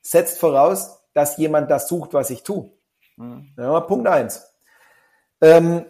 Setzt 0.00 0.38
voraus, 0.38 1.04
dass 1.12 1.36
jemand 1.36 1.70
das 1.70 1.86
sucht, 1.86 2.14
was 2.14 2.30
ich 2.30 2.42
tue. 2.42 2.72
Mhm. 3.16 3.52
Ja, 3.58 3.80
Punkt 3.80 4.08
eins. 4.08 4.50
Ähm, 5.42 5.84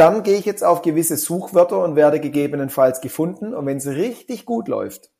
dann 0.00 0.22
gehe 0.22 0.38
ich 0.38 0.46
jetzt 0.46 0.64
auf 0.64 0.80
gewisse 0.80 1.18
Suchwörter 1.18 1.84
und 1.84 1.94
werde 1.94 2.20
gegebenenfalls 2.20 3.02
gefunden. 3.02 3.52
Und 3.52 3.66
wenn 3.66 3.76
es 3.76 3.86
richtig 3.86 4.46
gut 4.46 4.66
läuft, 4.66 5.10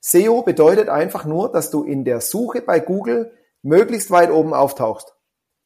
SEO 0.00 0.42
bedeutet 0.42 0.88
einfach 0.88 1.24
nur, 1.24 1.50
dass 1.50 1.70
du 1.70 1.82
in 1.82 2.04
der 2.04 2.20
Suche 2.20 2.62
bei 2.62 2.78
Google 2.78 3.32
möglichst 3.62 4.12
weit 4.12 4.30
oben 4.30 4.54
auftauchst. 4.54 5.16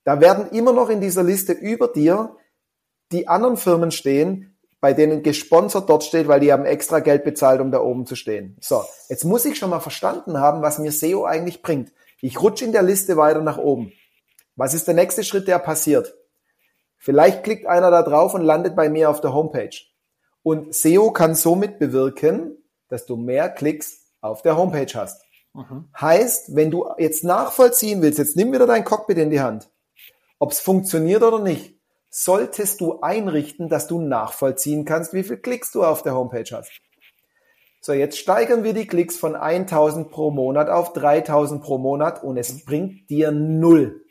Da 0.05 0.23
werden 0.23 0.49
immer 0.51 0.73
noch 0.73 0.89
in 0.89 1.03
dieser 1.03 1.23
Liste 1.23 1.53
über 1.53 1.89
dir 1.89 2.37
die 3.13 3.29
anderen 3.29 3.59
Firmen 3.59 3.91
stehen, 3.91 4.57
bei 4.81 4.95
denen 4.95 5.23
gesponsert 5.23 5.91
dort 5.91 6.05
steht, 6.05 6.27
weil 6.27 6.41
die 6.41 6.51
haben 6.51 6.65
extra 6.65 7.01
Geld 7.01 7.25
bezahlt, 7.25 7.61
um 7.61 7.71
da 7.71 7.81
oben 7.81 8.07
zu 8.07 8.17
stehen. 8.17 8.57
So, 8.63 8.83
jetzt 9.11 9.25
muss 9.25 9.45
ich 9.45 9.59
schon 9.59 9.71
mal 9.71 9.81
verstanden 9.81 10.39
haben, 10.39 10.63
was 10.63 10.79
mir 10.79 10.93
SEO 10.93 11.27
eigentlich 11.27 11.61
bringt. 11.61 11.93
Ich 12.23 12.41
rutsche 12.41 12.65
in 12.65 12.73
der 12.73 12.83
Liste 12.83 13.19
weiter 13.19 13.43
nach 13.43 13.59
oben. 13.59 13.93
Was 14.57 14.73
ist 14.73 14.87
der 14.87 14.95
nächste 14.95 15.23
Schritt, 15.23 15.49
der 15.49 15.59
passiert? 15.59 16.15
Vielleicht 16.99 17.45
klickt 17.45 17.67
einer 17.67 17.91
da 17.91 18.03
drauf 18.03 18.35
und 18.35 18.43
landet 18.43 18.77
bei 18.77 18.89
mir 18.89 19.09
auf 19.09 19.21
der 19.21 19.33
Homepage. 19.33 19.77
Und 20.43 20.75
SEO 20.75 21.13
kann 21.13 21.35
somit 21.35 21.79
bewirken, 21.79 22.57
dass 22.89 23.07
du 23.07 23.17
mehr 23.17 23.49
Klicks 23.49 24.13
auf 24.21 24.43
der 24.43 24.57
Homepage 24.57 24.93
hast. 24.95 25.23
Mhm. 25.55 25.89
Heißt, 25.99 26.55
wenn 26.55 26.71
du 26.71 26.89
jetzt 26.99 27.25
nachvollziehen 27.25 28.03
willst, 28.03 28.19
jetzt 28.19 28.37
nimm 28.37 28.53
wieder 28.53 28.67
dein 28.67 28.85
Cockpit 28.85 29.19
in 29.19 29.31
die 29.31 29.41
Hand, 29.41 29.71
ob 30.39 30.53
es 30.53 30.61
funktioniert 30.61 31.23
oder 31.23 31.41
nicht, 31.41 31.79
solltest 32.11 32.81
du 32.81 33.01
einrichten, 33.01 33.69
dass 33.69 33.87
du 33.87 34.01
nachvollziehen 34.01 34.85
kannst, 34.85 35.13
wie 35.13 35.23
viel 35.23 35.39
Klicks 35.39 35.73
du 35.73 35.85
auf 35.85 36.03
der 36.03 36.15
Homepage 36.15 36.51
hast. 36.51 36.71
So, 37.81 37.93
jetzt 37.93 38.19
steigern 38.19 38.65
wir 38.65 38.75
die 38.75 38.87
Klicks 38.87 39.17
von 39.17 39.37
1000 39.37 40.11
pro 40.11 40.31
Monat 40.31 40.69
auf 40.69 40.93
3000 40.93 41.63
pro 41.63 41.79
Monat 41.79 42.23
und 42.23 42.37
es 42.37 42.65
bringt 42.65 43.09
dir 43.09 43.31
null. 43.31 44.05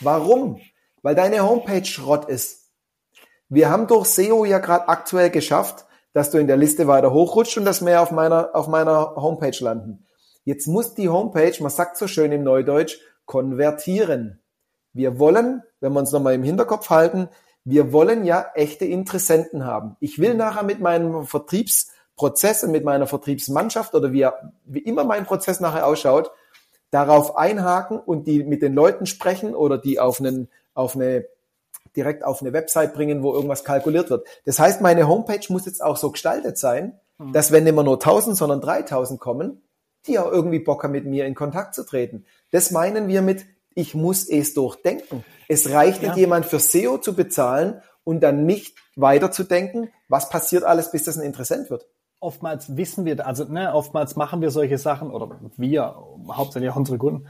Warum? 0.00 0.60
Weil 1.02 1.14
deine 1.14 1.48
Homepage 1.48 1.84
Schrott 1.84 2.28
ist. 2.28 2.70
Wir 3.48 3.70
haben 3.70 3.86
durch 3.86 4.08
SEO 4.08 4.44
ja 4.44 4.58
gerade 4.58 4.88
aktuell 4.88 5.30
geschafft, 5.30 5.86
dass 6.12 6.30
du 6.30 6.38
in 6.38 6.46
der 6.46 6.56
Liste 6.56 6.86
weiter 6.86 7.12
hochrutscht 7.12 7.56
und 7.58 7.64
dass 7.64 7.80
mehr 7.80 8.02
auf 8.02 8.10
meiner, 8.10 8.54
auf 8.54 8.68
meiner 8.68 9.14
Homepage 9.16 9.56
landen. 9.60 10.06
Jetzt 10.44 10.66
muss 10.66 10.94
die 10.94 11.08
Homepage, 11.08 11.54
man 11.60 11.70
sagt 11.70 11.96
so 11.96 12.06
schön 12.06 12.32
im 12.32 12.42
Neudeutsch, 12.42 12.98
konvertieren. 13.26 14.40
Wir 14.92 15.18
wollen, 15.18 15.62
wenn 15.80 15.92
wir 15.92 16.00
uns 16.00 16.12
nochmal 16.12 16.34
im 16.34 16.42
Hinterkopf 16.42 16.90
halten, 16.90 17.28
wir 17.64 17.92
wollen 17.92 18.24
ja 18.24 18.46
echte 18.54 18.86
Interessenten 18.86 19.66
haben. 19.66 19.96
Ich 20.00 20.18
will 20.18 20.34
nachher 20.34 20.62
mit 20.62 20.80
meinem 20.80 21.26
Vertriebsprozess 21.26 22.64
und 22.64 22.72
mit 22.72 22.82
meiner 22.82 23.06
Vertriebsmannschaft 23.06 23.94
oder 23.94 24.12
wie, 24.12 24.26
wie 24.64 24.78
immer 24.78 25.04
mein 25.04 25.26
Prozess 25.26 25.60
nachher 25.60 25.86
ausschaut, 25.86 26.30
darauf 26.90 27.36
einhaken 27.36 27.98
und 27.98 28.26
die 28.26 28.42
mit 28.44 28.62
den 28.62 28.74
Leuten 28.74 29.04
sprechen 29.04 29.54
oder 29.54 29.76
die 29.76 30.00
auf 30.00 30.18
einen, 30.20 30.48
auf 30.78 30.94
eine, 30.94 31.26
direkt 31.96 32.24
auf 32.24 32.40
eine 32.40 32.52
Website 32.52 32.94
bringen, 32.94 33.22
wo 33.22 33.34
irgendwas 33.34 33.64
kalkuliert 33.64 34.08
wird. 34.10 34.26
Das 34.46 34.58
heißt, 34.58 34.80
meine 34.80 35.08
Homepage 35.08 35.44
muss 35.50 35.66
jetzt 35.66 35.82
auch 35.82 35.96
so 35.96 36.10
gestaltet 36.10 36.56
sein, 36.56 36.98
mhm. 37.18 37.32
dass 37.32 37.52
wenn 37.52 37.66
immer 37.66 37.82
nur 37.82 37.94
1000, 37.94 38.36
sondern 38.36 38.60
3000 38.60 39.20
kommen, 39.20 39.62
die 40.06 40.18
auch 40.18 40.30
irgendwie 40.30 40.60
Bock 40.60 40.84
haben, 40.84 40.92
mit 40.92 41.04
mir 41.04 41.26
in 41.26 41.34
Kontakt 41.34 41.74
zu 41.74 41.84
treten. 41.84 42.24
Das 42.50 42.70
meinen 42.70 43.08
wir 43.08 43.20
mit 43.20 43.44
ich 43.78 43.94
muss 43.94 44.28
es 44.28 44.54
durchdenken. 44.54 45.24
Es 45.46 45.70
reicht 45.70 46.02
ja. 46.02 46.08
nicht, 46.08 46.18
jemand 46.18 46.46
für 46.46 46.58
SEO 46.58 46.98
zu 46.98 47.14
bezahlen 47.14 47.80
und 48.02 48.20
dann 48.20 48.44
nicht 48.44 48.76
weiterzudenken, 48.96 49.92
was 50.08 50.30
passiert 50.30 50.64
alles, 50.64 50.90
bis 50.90 51.04
das 51.04 51.16
ein 51.16 51.22
Interessent 51.22 51.70
wird. 51.70 51.86
Oftmals 52.18 52.76
wissen 52.76 53.04
wir, 53.04 53.24
also 53.24 53.44
ne, 53.44 53.72
oftmals 53.72 54.16
machen 54.16 54.40
wir 54.40 54.50
solche 54.50 54.78
Sachen 54.78 55.12
oder 55.12 55.38
wir, 55.56 55.94
hauptsächlich 56.28 56.72
auch 56.72 56.76
unsere 56.76 56.98
Kunden. 56.98 57.28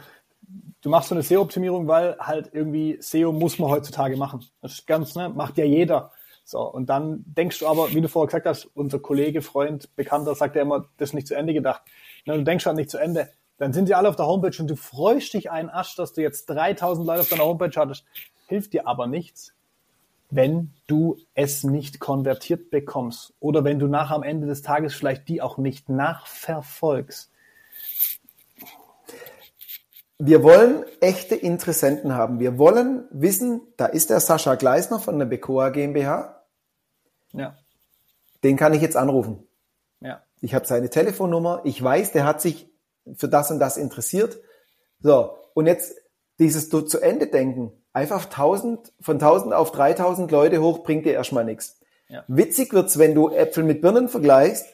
Du 0.81 0.91
machst 0.91 1.09
so 1.09 1.15
eine 1.15 1.23
SEO-Optimierung, 1.23 1.89
weil 1.89 2.17
halt 2.19 2.51
irgendwie 2.53 2.99
SEO 3.01 3.33
muss 3.33 3.59
man 3.59 3.71
heutzutage 3.71 4.17
machen. 4.17 4.45
Das 4.63 4.73
ist 4.75 4.87
ganz, 4.87 5.15
ne, 5.17 5.29
macht 5.29 5.59
ja 5.59 5.65
jeder. 5.65 6.13
So, 6.45 6.61
und 6.61 6.87
dann 6.87 7.25
denkst 7.27 7.59
du 7.59 7.67
aber, 7.67 7.93
wie 7.93 8.01
du 8.01 8.09
vorher 8.09 8.29
gesagt 8.29 8.47
hast, 8.47 8.71
unser 8.75 9.01
Kollege, 9.01 9.43
Freund, 9.43 9.95
Bekannter 9.97 10.35
sagt 10.35 10.57
ja 10.57 10.63
immer, 10.63 10.87
das 10.97 11.11
ist 11.11 11.15
nicht 11.15 11.27
zu 11.27 11.35
Ende 11.35 11.53
gedacht. 11.53 11.83
Ne, 12.25 12.37
du 12.39 12.45
denkst 12.45 12.65
halt 12.65 12.77
nicht 12.77 12.91
zu 12.91 12.99
Ende. 12.99 13.29
Dann 13.59 13.73
sind 13.73 13.87
sie 13.87 13.95
alle 13.95 14.09
auf 14.09 14.17
der 14.17 14.27
Homepage 14.27 14.57
und 14.61 14.69
du 14.69 14.77
freust 14.77 15.35
dich 15.35 15.51
einen 15.51 15.69
Asch, 15.69 15.97
dass 15.97 16.13
du 16.13 16.23
jetzt 16.23 16.47
3000 16.47 17.07
Leute 17.07 17.21
auf 17.21 17.29
deiner 17.29 17.45
Homepage 17.45 17.79
hattest. 17.79 18.05
Hilft 18.47 18.73
dir 18.73 18.87
aber 18.87 19.09
nichts, 19.09 19.53
wenn 20.31 20.73
du 20.87 21.17
es 21.35 21.65
nicht 21.65 22.01
konvertiert 22.01 22.71
bekommst 22.71 23.35
oder 23.41 23.65
wenn 23.65 23.79
du 23.79 23.89
nach 23.89 24.11
am 24.11 24.23
Ende 24.23 24.47
des 24.47 24.63
Tages 24.63 24.95
vielleicht 24.95 25.29
die 25.29 25.43
auch 25.43 25.59
nicht 25.59 25.89
nachverfolgst. 25.89 27.31
Wir 30.19 30.43
wollen 30.43 30.85
echte 31.01 31.37
Interessenten 31.37 32.15
haben. 32.15 32.41
Wir 32.41 32.59
wollen 32.59 33.07
wissen, 33.11 33.61
da 33.77 33.87
ist 33.87 34.11
der 34.11 34.19
Sascha 34.19 34.57
Gleisner 34.57 34.99
von 34.99 35.19
der 35.19 35.27
Becoa 35.27 35.69
GmbH. 35.69 36.45
Ja. 37.33 37.57
Den 38.43 38.57
kann 38.57 38.75
ich 38.75 38.83
jetzt 38.83 38.97
anrufen. 38.97 39.47
Ja. 40.01 40.23
Ich 40.41 40.55
habe 40.55 40.67
seine 40.67 40.91
Telefonnummer. 40.91 41.61
Ich 41.65 41.83
weiß, 41.83 42.13
der 42.13 42.25
hat 42.25 42.41
sich 42.41 42.69
für 43.15 43.29
das 43.29 43.51
und 43.51 43.61
das 43.61 43.77
interessiert. 43.77 44.39
So, 45.01 45.37
und 45.55 45.67
jetzt 45.67 45.95
dieses 46.39 46.69
zu 46.69 47.01
Ende 47.01 47.29
denken, 47.29 47.73
einfach 47.93 48.25
1000, 48.25 48.93
von 49.01 49.17
1000 49.17 49.55
auf 49.55 49.71
3000 49.73 50.31
Leute 50.31 50.61
hoch 50.61 50.83
bringt 50.83 51.07
dir 51.07 51.15
erstmal 51.15 51.45
nichts. 51.45 51.81
Ja. 52.09 52.25
Witzig 52.27 52.73
wird's, 52.73 52.99
wenn 52.99 53.15
du 53.15 53.29
Äpfel 53.29 53.65
mit 53.65 53.83
Birnen 53.83 54.09
vergleichst. 54.09 54.67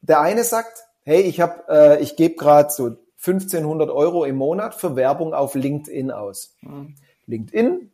Der 0.00 0.20
eine 0.20 0.44
sagt, 0.44 0.84
hey, 1.04 1.22
ich 1.22 1.40
habe, 1.40 1.64
äh, 1.68 2.02
ich 2.02 2.16
gebe 2.16 2.36
gerade 2.36 2.70
so 2.70 2.96
1500 3.26 3.90
Euro 3.90 4.24
im 4.24 4.36
Monat 4.36 4.74
für 4.74 4.96
Werbung 4.96 5.34
auf 5.34 5.54
LinkedIn 5.54 6.10
aus. 6.10 6.56
Mhm. 6.60 6.94
LinkedIn 7.26 7.90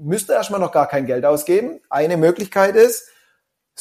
müsste 0.00 0.32
erstmal 0.32 0.60
noch 0.60 0.72
gar 0.72 0.88
kein 0.88 1.06
Geld 1.06 1.24
ausgeben. 1.24 1.80
Eine 1.90 2.16
Möglichkeit 2.16 2.76
ist, 2.76 3.10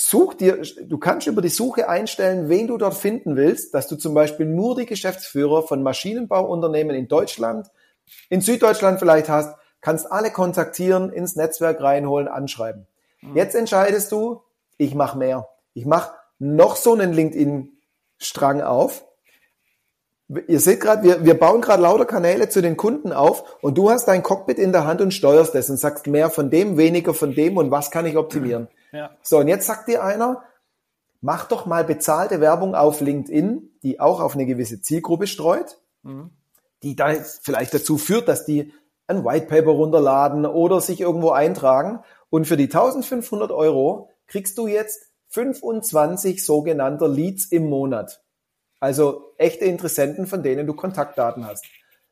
Such 0.01 0.35
dir, 0.35 0.61
du 0.61 0.97
kannst 0.97 1.27
über 1.27 1.41
die 1.41 1.49
Suche 1.49 1.89
einstellen, 1.89 2.47
wen 2.47 2.67
du 2.67 2.77
dort 2.77 2.93
finden 2.93 3.35
willst, 3.35 3.73
dass 3.73 3.89
du 3.89 3.97
zum 3.97 4.13
Beispiel 4.13 4.45
nur 4.45 4.77
die 4.77 4.85
Geschäftsführer 4.85 5.63
von 5.63 5.83
Maschinenbauunternehmen 5.83 6.95
in 6.95 7.09
Deutschland, 7.09 7.67
in 8.29 8.39
Süddeutschland 8.39 8.99
vielleicht 8.99 9.27
hast, 9.27 9.57
kannst 9.81 10.09
alle 10.09 10.31
kontaktieren, 10.31 11.11
ins 11.11 11.35
Netzwerk 11.35 11.81
reinholen, 11.81 12.29
anschreiben. 12.29 12.87
Mhm. 13.19 13.35
Jetzt 13.35 13.55
entscheidest 13.55 14.13
du, 14.13 14.41
ich 14.77 14.95
mache 14.95 15.17
mehr. 15.17 15.49
Ich 15.73 15.85
mache 15.85 16.13
noch 16.37 16.77
so 16.77 16.93
einen 16.93 17.11
LinkedIn-Strang 17.11 18.61
auf. 18.61 19.05
Ihr 20.47 20.59
seht 20.59 20.79
gerade, 20.79 21.01
wir, 21.03 21.25
wir 21.25 21.39
bauen 21.39 21.59
gerade 21.59 21.81
lauter 21.81 22.05
Kanäle 22.05 22.49
zu 22.49 22.61
den 22.61 22.77
Kunden 22.77 23.11
auf 23.11 23.57
und 23.61 23.79
du 23.79 23.89
hast 23.89 24.07
dein 24.07 24.21
Cockpit 24.21 24.59
in 24.59 24.71
der 24.71 24.85
Hand 24.85 25.01
und 25.01 25.11
steuerst 25.11 25.55
es 25.55 25.71
und 25.71 25.77
sagst 25.77 26.05
mehr 26.05 26.29
von 26.29 26.51
dem, 26.51 26.77
weniger 26.77 27.15
von 27.15 27.33
dem 27.33 27.57
und 27.57 27.71
was 27.71 27.89
kann 27.89 28.05
ich 28.05 28.17
optimieren. 28.17 28.67
Ja. 28.91 29.11
So, 29.21 29.37
und 29.37 29.47
jetzt 29.47 29.67
sagt 29.67 29.87
dir 29.87 30.03
einer, 30.03 30.41
mach 31.21 31.47
doch 31.47 31.67
mal 31.67 31.83
bezahlte 31.83 32.41
Werbung 32.41 32.73
auf 32.73 33.01
LinkedIn, 33.01 33.69
die 33.83 33.99
auch 33.99 34.19
auf 34.19 34.33
eine 34.33 34.47
gewisse 34.47 34.81
Zielgruppe 34.81 35.27
streut, 35.27 35.77
mhm. 36.01 36.31
die 36.81 36.95
da 36.95 37.13
vielleicht 37.13 37.71
dazu 37.71 37.99
führt, 37.99 38.27
dass 38.27 38.45
die 38.45 38.73
ein 39.05 39.23
White 39.23 39.45
Paper 39.45 39.69
runterladen 39.69 40.47
oder 40.47 40.81
sich 40.81 41.01
irgendwo 41.01 41.29
eintragen. 41.29 41.99
Und 42.31 42.45
für 42.45 42.57
die 42.57 42.63
1500 42.63 43.51
Euro 43.51 44.09
kriegst 44.25 44.57
du 44.57 44.65
jetzt 44.65 45.11
25 45.27 46.43
sogenannter 46.43 47.07
Leads 47.07 47.45
im 47.45 47.69
Monat. 47.69 48.23
Also 48.79 49.33
echte 49.37 49.65
Interessenten, 49.65 50.27
von 50.27 50.43
denen 50.43 50.65
du 50.65 50.73
Kontaktdaten 50.73 51.45
hast. 51.45 51.65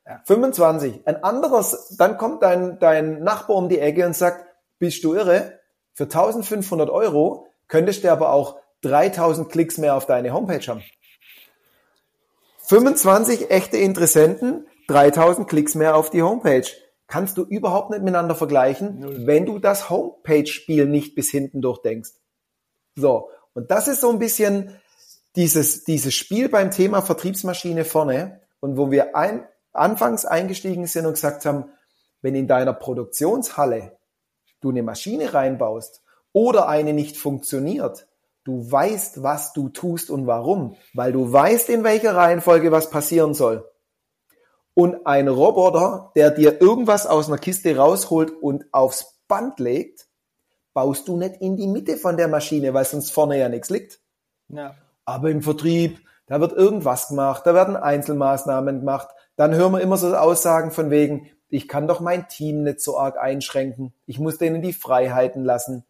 Ja. 0.05 0.21
25. 0.25 1.05
Ein 1.05 1.23
anderes, 1.23 1.95
dann 1.97 2.17
kommt 2.17 2.43
dein, 2.43 2.79
dein 2.79 3.23
Nachbar 3.23 3.57
um 3.57 3.69
die 3.69 3.79
Ecke 3.79 4.05
und 4.05 4.15
sagt, 4.15 4.45
bist 4.79 5.03
du 5.03 5.15
irre? 5.15 5.59
Für 5.93 6.03
1500 6.03 6.89
Euro 6.89 7.47
könntest 7.67 8.03
du 8.03 8.11
aber 8.11 8.31
auch 8.31 8.59
3000 8.81 9.49
Klicks 9.49 9.77
mehr 9.77 9.95
auf 9.95 10.05
deine 10.05 10.33
Homepage 10.33 10.65
haben. 10.67 10.83
25 12.67 13.49
echte 13.49 13.77
Interessenten, 13.77 14.67
3000 14.87 15.47
Klicks 15.47 15.75
mehr 15.75 15.95
auf 15.95 16.09
die 16.09 16.21
Homepage. 16.21 16.67
Kannst 17.07 17.37
du 17.37 17.43
überhaupt 17.43 17.89
nicht 17.89 18.03
miteinander 18.03 18.35
vergleichen, 18.35 19.25
wenn 19.25 19.45
du 19.45 19.59
das 19.59 19.89
Homepage-Spiel 19.89 20.85
nicht 20.85 21.15
bis 21.15 21.31
hinten 21.31 21.61
durchdenkst. 21.61 22.11
So. 22.95 23.29
Und 23.53 23.71
das 23.71 23.87
ist 23.87 24.01
so 24.01 24.09
ein 24.09 24.19
bisschen 24.19 24.77
dieses, 25.37 25.85
dieses 25.85 26.13
Spiel 26.13 26.49
beim 26.49 26.71
Thema 26.71 27.01
Vertriebsmaschine 27.01 27.85
vorne 27.85 28.41
und 28.59 28.77
wo 28.77 28.91
wir 28.91 29.15
ein, 29.15 29.47
anfangs 29.71 30.25
eingestiegen 30.25 30.87
sind 30.87 31.05
und 31.05 31.13
gesagt 31.13 31.45
haben, 31.45 31.71
wenn 32.21 32.35
in 32.35 32.47
deiner 32.47 32.73
Produktionshalle 32.73 33.97
du 34.59 34.71
eine 34.71 34.83
Maschine 34.83 35.33
reinbaust 35.33 36.01
oder 36.33 36.67
eine 36.67 36.91
nicht 36.93 37.15
funktioniert, 37.15 38.07
Du 38.47 38.71
weißt, 38.71 39.23
was 39.23 39.51
du 39.51 39.67
tust 39.67 40.09
und 40.09 40.25
warum, 40.25 40.77
weil 40.93 41.11
du 41.11 41.29
weißt, 41.29 41.67
in 41.67 41.83
welcher 41.83 42.15
Reihenfolge 42.15 42.71
was 42.71 42.89
passieren 42.89 43.33
soll. 43.33 43.69
Und 44.73 45.05
ein 45.05 45.27
Roboter, 45.27 46.13
der 46.15 46.31
dir 46.31 46.61
irgendwas 46.61 47.07
aus 47.07 47.27
einer 47.27 47.39
Kiste 47.39 47.75
rausholt 47.75 48.31
und 48.31 48.63
aufs 48.71 49.19
Band 49.27 49.59
legt, 49.59 50.07
baust 50.73 51.09
du 51.09 51.17
nicht 51.17 51.41
in 51.41 51.57
die 51.57 51.67
Mitte 51.67 51.97
von 51.97 52.15
der 52.15 52.29
Maschine, 52.29 52.73
weil 52.73 52.85
sonst 52.85 53.11
vorne 53.11 53.37
ja 53.37 53.49
nichts 53.49 53.69
liegt. 53.69 53.99
Ja. 54.47 54.77
Aber 55.07 55.31
im 55.31 55.41
Vertrieb, 55.41 56.01
da 56.25 56.41
wird 56.41 56.51
irgendwas 56.51 57.07
gemacht, 57.07 57.43
da 57.45 57.53
werden 57.53 57.77
Einzelmaßnahmen 57.77 58.81
gemacht. 58.81 59.07
Dann 59.37 59.55
hören 59.55 59.71
wir 59.71 59.79
immer 59.79 59.95
so 59.95 60.13
Aussagen 60.13 60.71
von 60.71 60.91
wegen, 60.91 61.31
ich 61.47 61.69
kann 61.69 61.87
doch 61.87 62.01
mein 62.01 62.27
Team 62.27 62.63
nicht 62.63 62.81
so 62.81 62.99
arg 62.99 63.17
einschränken. 63.17 63.93
Ich 64.05 64.19
muss 64.19 64.37
denen 64.37 64.61
die 64.61 64.73
Freiheiten 64.73 65.45
lassen. 65.45 65.85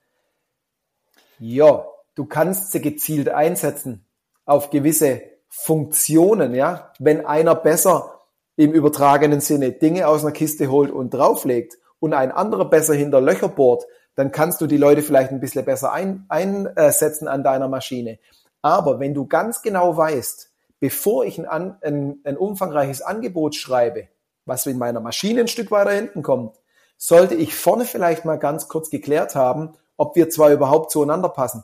Ja, 1.40 1.88
du 2.14 2.26
kannst 2.26 2.72
sie 2.72 2.80
gezielt 2.80 3.30
einsetzen 3.30 4.06
auf 4.46 4.70
gewisse 4.70 5.24
Funktionen, 5.50 6.54
ja. 6.54 6.94
Wenn 7.00 7.26
einer 7.26 7.56
besser 7.56 8.22
im 8.56 8.72
übertragenen 8.72 9.42
Sinne 9.42 9.72
Dinge 9.72 10.08
aus 10.08 10.24
einer 10.24 10.32
Kiste 10.32 10.70
holt 10.70 10.92
und 10.92 11.10
drauflegt 11.10 11.80
und 12.00 12.14
ein 12.14 12.32
anderer 12.32 12.70
besser 12.70 12.94
hinter 12.94 13.20
Löcher 13.20 13.50
bohrt, 13.50 13.88
dann 14.14 14.32
kannst 14.32 14.62
du 14.62 14.68
die 14.68 14.78
Leute 14.78 15.02
vielleicht 15.02 15.32
ein 15.32 15.40
bisschen 15.40 15.66
besser 15.66 15.92
ein, 15.92 16.26
einsetzen 16.30 17.28
an 17.28 17.44
deiner 17.44 17.68
Maschine. 17.68 18.20
Aber 18.68 19.00
wenn 19.00 19.14
du 19.14 19.26
ganz 19.26 19.62
genau 19.62 19.96
weißt, 19.96 20.52
bevor 20.82 21.24
ich 21.24 21.40
ein, 21.40 21.78
ein, 21.82 22.20
ein 22.26 22.36
umfangreiches 22.36 23.02
Angebot 23.02 23.56
schreibe, 23.56 24.10
was 24.44 24.66
in 24.66 24.78
meiner 24.78 25.00
Maschine 25.00 25.40
ein 25.40 25.48
Stück 25.48 25.72
weiter 25.72 25.92
hinten 25.92 26.22
kommt, 26.22 26.58
sollte 26.98 27.34
ich 27.34 27.56
vorne 27.56 27.86
vielleicht 27.86 28.26
mal 28.26 28.38
ganz 28.38 28.68
kurz 28.68 28.90
geklärt 28.90 29.36
haben, 29.36 29.78
ob 29.96 30.18
wir 30.18 30.30
zwar 30.30 30.52
überhaupt 30.52 30.92
zueinander 30.92 31.30
passen. 31.30 31.64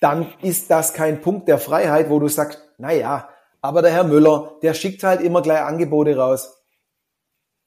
Dann 0.00 0.32
ist 0.40 0.70
das 0.70 0.92
kein 0.92 1.20
Punkt 1.20 1.48
der 1.48 1.58
Freiheit, 1.58 2.10
wo 2.10 2.20
du 2.20 2.28
sagst, 2.28 2.62
na 2.78 2.92
ja, 2.92 3.28
aber 3.60 3.82
der 3.82 3.90
Herr 3.90 4.04
Müller, 4.04 4.52
der 4.62 4.72
schickt 4.72 5.02
halt 5.02 5.20
immer 5.20 5.42
gleich 5.42 5.62
Angebote 5.62 6.16
raus. 6.16 6.62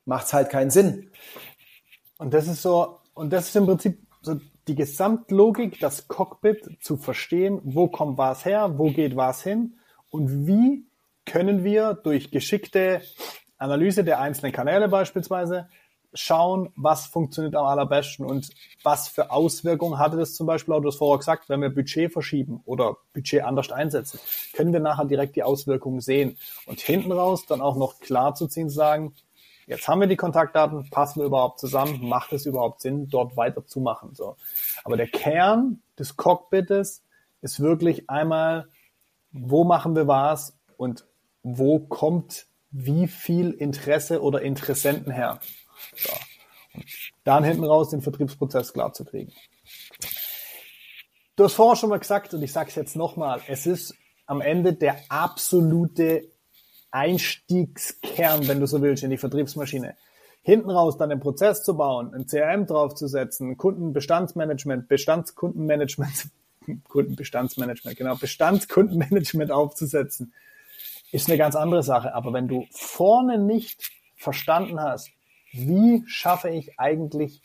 Macht's 0.06 0.32
halt 0.32 0.50
keinen 0.50 0.72
Sinn. 0.72 1.12
Und 2.18 2.34
das 2.34 2.48
ist 2.48 2.62
so, 2.62 3.00
und 3.14 3.34
das 3.34 3.50
ist 3.50 3.58
im 3.58 3.66
Prinzip 3.66 4.08
so 4.22 4.40
die 4.68 4.76
Gesamtlogik, 4.76 5.80
das 5.80 6.08
Cockpit 6.08 6.78
zu 6.82 6.98
verstehen, 6.98 7.60
wo 7.64 7.88
kommt 7.88 8.18
was 8.18 8.46
her, 8.46 8.78
wo 8.78 8.92
geht 8.92 9.16
was 9.16 9.44
hin 9.44 9.78
und 10.10 10.48
wie 10.48 10.86
können 11.26 11.64
wir 11.64 11.94
durch 11.94 12.32
geschickte 12.32 13.02
Analyse 13.58 14.04
der 14.04 14.20
einzelnen 14.20 14.52
Kanäle 14.52 14.88
beispielsweise 14.88 15.68
schauen, 16.14 16.72
was 16.76 17.06
funktioniert 17.06 17.56
am 17.56 17.66
allerbesten 17.66 18.26
und 18.26 18.50
was 18.84 19.08
für 19.08 19.32
Auswirkungen 19.32 19.98
hatte 19.98 20.18
das 20.18 20.34
zum 20.34 20.46
Beispiel, 20.48 20.74
auch 20.74 20.82
du 20.82 20.88
hast 20.88 20.98
vorher 20.98 21.20
gesagt, 21.20 21.48
wenn 21.48 21.62
wir 21.62 21.70
Budget 21.70 22.12
verschieben 22.12 22.62
oder 22.66 22.98
Budget 23.14 23.44
anders 23.44 23.72
einsetzen, 23.72 24.20
können 24.54 24.74
wir 24.74 24.80
nachher 24.80 25.06
direkt 25.06 25.36
die 25.36 25.44
Auswirkungen 25.44 26.02
sehen. 26.02 26.38
Und 26.66 26.82
hinten 26.82 27.12
raus 27.12 27.46
dann 27.46 27.62
auch 27.62 27.78
noch 27.78 28.00
klar 28.00 28.36
zu 28.36 28.48
ziehen, 28.48 28.70
sagen, 28.70 29.14
jetzt 29.68 29.88
haben 29.88 30.02
wir 30.02 30.08
die 30.08 30.16
Kontaktdaten, 30.16 30.90
passen 30.90 31.22
wir 31.22 31.28
überhaupt 31.28 31.60
zusammen, 31.60 32.08
macht 32.08 32.34
es 32.34 32.46
überhaupt 32.46 32.82
Sinn, 32.82 33.10
dort 33.10 33.38
weiterzumachen, 33.38 34.16
so. 34.16 34.38
Aber 34.84 34.98
der 34.98 35.08
Kern 35.08 35.82
des 35.98 36.18
Cockpites 36.18 37.04
ist 37.42 37.60
wirklich 37.60 38.10
einmal, 38.10 38.68
wo 39.32 39.64
machen 39.64 39.96
wir 39.96 40.08
was 40.08 40.58
und 40.78 41.06
wo 41.44 41.80
kommt 41.80 42.48
wie 42.72 43.08
viel 43.08 43.52
Interesse 43.52 44.22
oder 44.22 44.42
Interessenten 44.42 45.12
her. 45.12 45.40
So. 45.96 46.12
Und 46.74 46.86
dann 47.24 47.44
hinten 47.44 47.64
raus 47.64 47.90
den 47.90 48.02
Vertriebsprozess 48.02 48.74
klar 48.74 48.94
zu 48.94 49.04
kriegen. 49.06 49.34
Du 51.36 51.46
hast 51.46 51.54
vorher 51.54 51.76
schon 51.76 51.90
mal 51.90 52.00
gesagt 52.00 52.34
und 52.34 52.44
ich 52.44 52.54
sage 52.54 52.70
es 52.70 52.76
jetzt 52.76 52.96
nochmal, 52.96 53.42
es 53.48 53.66
ist 53.66 53.96
am 54.26 54.42
Ende 54.42 54.74
der 54.74 54.98
absolute 55.10 56.30
Einstiegskern, 56.92 58.48
wenn 58.48 58.60
du 58.60 58.68
so 58.68 58.82
willst, 58.82 59.04
in 59.04 59.10
die 59.10 59.18
Vertriebsmaschine. 59.18 59.96
Hinten 60.44 60.70
raus 60.70 60.98
dann 60.98 61.10
den 61.10 61.20
Prozess 61.20 61.64
zu 61.64 61.78
bauen, 61.78 62.14
ein 62.14 62.26
CRM 62.26 62.66
draufzusetzen, 62.66 63.58
Kundenbestandsmanagement, 63.58 64.88
Bestandskundenmanagement, 64.88 66.30
Kundenbestandsmanagement, 66.90 67.98
genau, 67.98 68.16
Bestandskundenmanagement 68.16 69.52
aufzusetzen, 69.52 70.34
ist 71.12 71.30
eine 71.30 71.38
ganz 71.38 71.56
andere 71.56 71.84
Sache. 71.84 72.14
Aber 72.16 72.34
wenn 72.34 72.48
du 72.48 72.66
vorne 72.72 73.38
nicht 73.38 73.92
verstanden 74.16 74.80
hast, 74.80 75.12
wie 75.52 76.04
schaffe 76.08 76.50
ich 76.50 76.80
eigentlich 76.80 77.42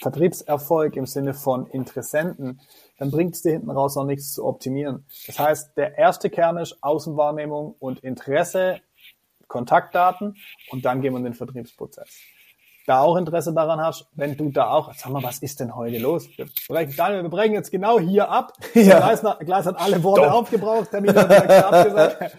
Vertriebserfolg 0.00 0.96
im 0.96 1.06
Sinne 1.06 1.34
von 1.34 1.66
Interessenten, 1.66 2.60
dann 2.98 3.10
bringt 3.10 3.34
es 3.34 3.42
dir 3.42 3.52
hinten 3.52 3.70
raus 3.70 3.96
auch 3.96 4.04
nichts 4.04 4.32
zu 4.32 4.44
optimieren. 4.44 5.04
Das 5.26 5.38
heißt, 5.38 5.76
der 5.76 5.98
erste 5.98 6.30
Kern 6.30 6.58
ist 6.58 6.78
Außenwahrnehmung 6.82 7.74
und 7.78 8.00
Interesse, 8.00 8.80
Kontaktdaten 9.48 10.36
und 10.70 10.84
dann 10.84 11.00
gehen 11.00 11.12
wir 11.12 11.18
in 11.18 11.24
den 11.24 11.34
Vertriebsprozess. 11.34 12.08
Da 12.86 13.00
auch 13.00 13.16
Interesse 13.16 13.54
daran 13.54 13.80
hast, 13.80 14.06
wenn 14.12 14.36
du 14.36 14.50
da 14.50 14.68
auch, 14.70 14.92
sag 14.94 15.10
mal, 15.10 15.22
was 15.22 15.38
ist 15.38 15.58
denn 15.60 15.74
heute 15.74 15.98
los? 15.98 16.28
Wir 16.36 16.46
brechen, 16.68 16.94
Daniel, 16.94 17.22
wir 17.22 17.30
brechen 17.30 17.54
jetzt 17.54 17.70
genau 17.70 17.98
hier 17.98 18.30
ab. 18.30 18.52
Ja. 18.74 18.98
Gleis, 18.98 19.22
Gleis 19.40 19.66
hat 19.66 19.80
alle 19.80 20.02
Worte 20.02 20.22
Doch. 20.22 20.32
aufgebraucht, 20.32 20.90
Termin 20.90 21.14
hat 21.14 21.30
abgesagt. 21.50 22.36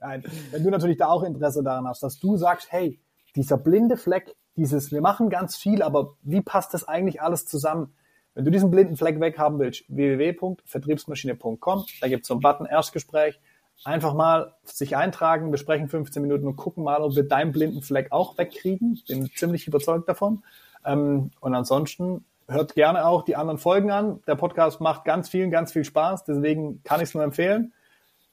Nein, 0.00 0.22
wenn 0.52 0.62
du 0.62 0.70
natürlich 0.70 0.98
da 0.98 1.08
auch 1.08 1.24
Interesse 1.24 1.64
daran 1.64 1.88
hast, 1.88 2.02
dass 2.04 2.20
du 2.20 2.36
sagst, 2.36 2.68
hey, 2.70 3.00
dieser 3.34 3.58
blinde 3.58 3.96
Fleck, 3.96 4.36
dieses, 4.56 4.92
wir 4.92 5.00
machen 5.00 5.30
ganz 5.30 5.56
viel, 5.56 5.82
aber 5.82 6.14
wie 6.22 6.42
passt 6.42 6.74
das 6.74 6.86
eigentlich 6.86 7.20
alles 7.20 7.46
zusammen? 7.46 7.94
Wenn 8.38 8.44
du 8.44 8.52
diesen 8.52 8.70
blinden 8.70 8.96
Fleck 8.96 9.18
weghaben 9.18 9.58
willst, 9.58 9.82
www.vertriebsmaschine.com, 9.88 11.86
da 12.00 12.06
gibt 12.06 12.22
es 12.22 12.28
so 12.28 12.34
einen 12.34 12.40
Button 12.40 12.66
Erstgespräch, 12.66 13.40
einfach 13.82 14.14
mal 14.14 14.54
sich 14.62 14.96
eintragen, 14.96 15.50
besprechen 15.50 15.88
15 15.88 16.22
Minuten 16.22 16.46
und 16.46 16.54
gucken 16.54 16.84
mal, 16.84 17.02
ob 17.02 17.16
wir 17.16 17.26
deinen 17.26 17.50
blinden 17.50 17.82
Fleck 17.82 18.12
auch 18.12 18.38
wegkriegen. 18.38 19.02
Bin 19.08 19.28
ziemlich 19.34 19.66
überzeugt 19.66 20.08
davon. 20.08 20.44
Ähm, 20.86 21.32
und 21.40 21.52
ansonsten 21.56 22.24
hört 22.46 22.76
gerne 22.76 23.06
auch 23.06 23.24
die 23.24 23.34
anderen 23.34 23.58
Folgen 23.58 23.90
an. 23.90 24.22
Der 24.28 24.36
Podcast 24.36 24.80
macht 24.80 25.04
ganz 25.04 25.28
vielen, 25.28 25.50
ganz 25.50 25.72
viel 25.72 25.82
Spaß, 25.82 26.22
deswegen 26.22 26.80
kann 26.84 27.00
ich 27.00 27.08
es 27.08 27.14
nur 27.14 27.24
empfehlen. 27.24 27.72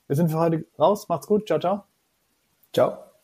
Wir 0.06 0.16
sind 0.16 0.30
für 0.30 0.38
heute 0.38 0.66
raus. 0.78 1.10
Macht's 1.10 1.26
gut. 1.26 1.48
Ciao, 1.48 1.60
ciao. 1.60 1.84
Ciao. 2.74 3.15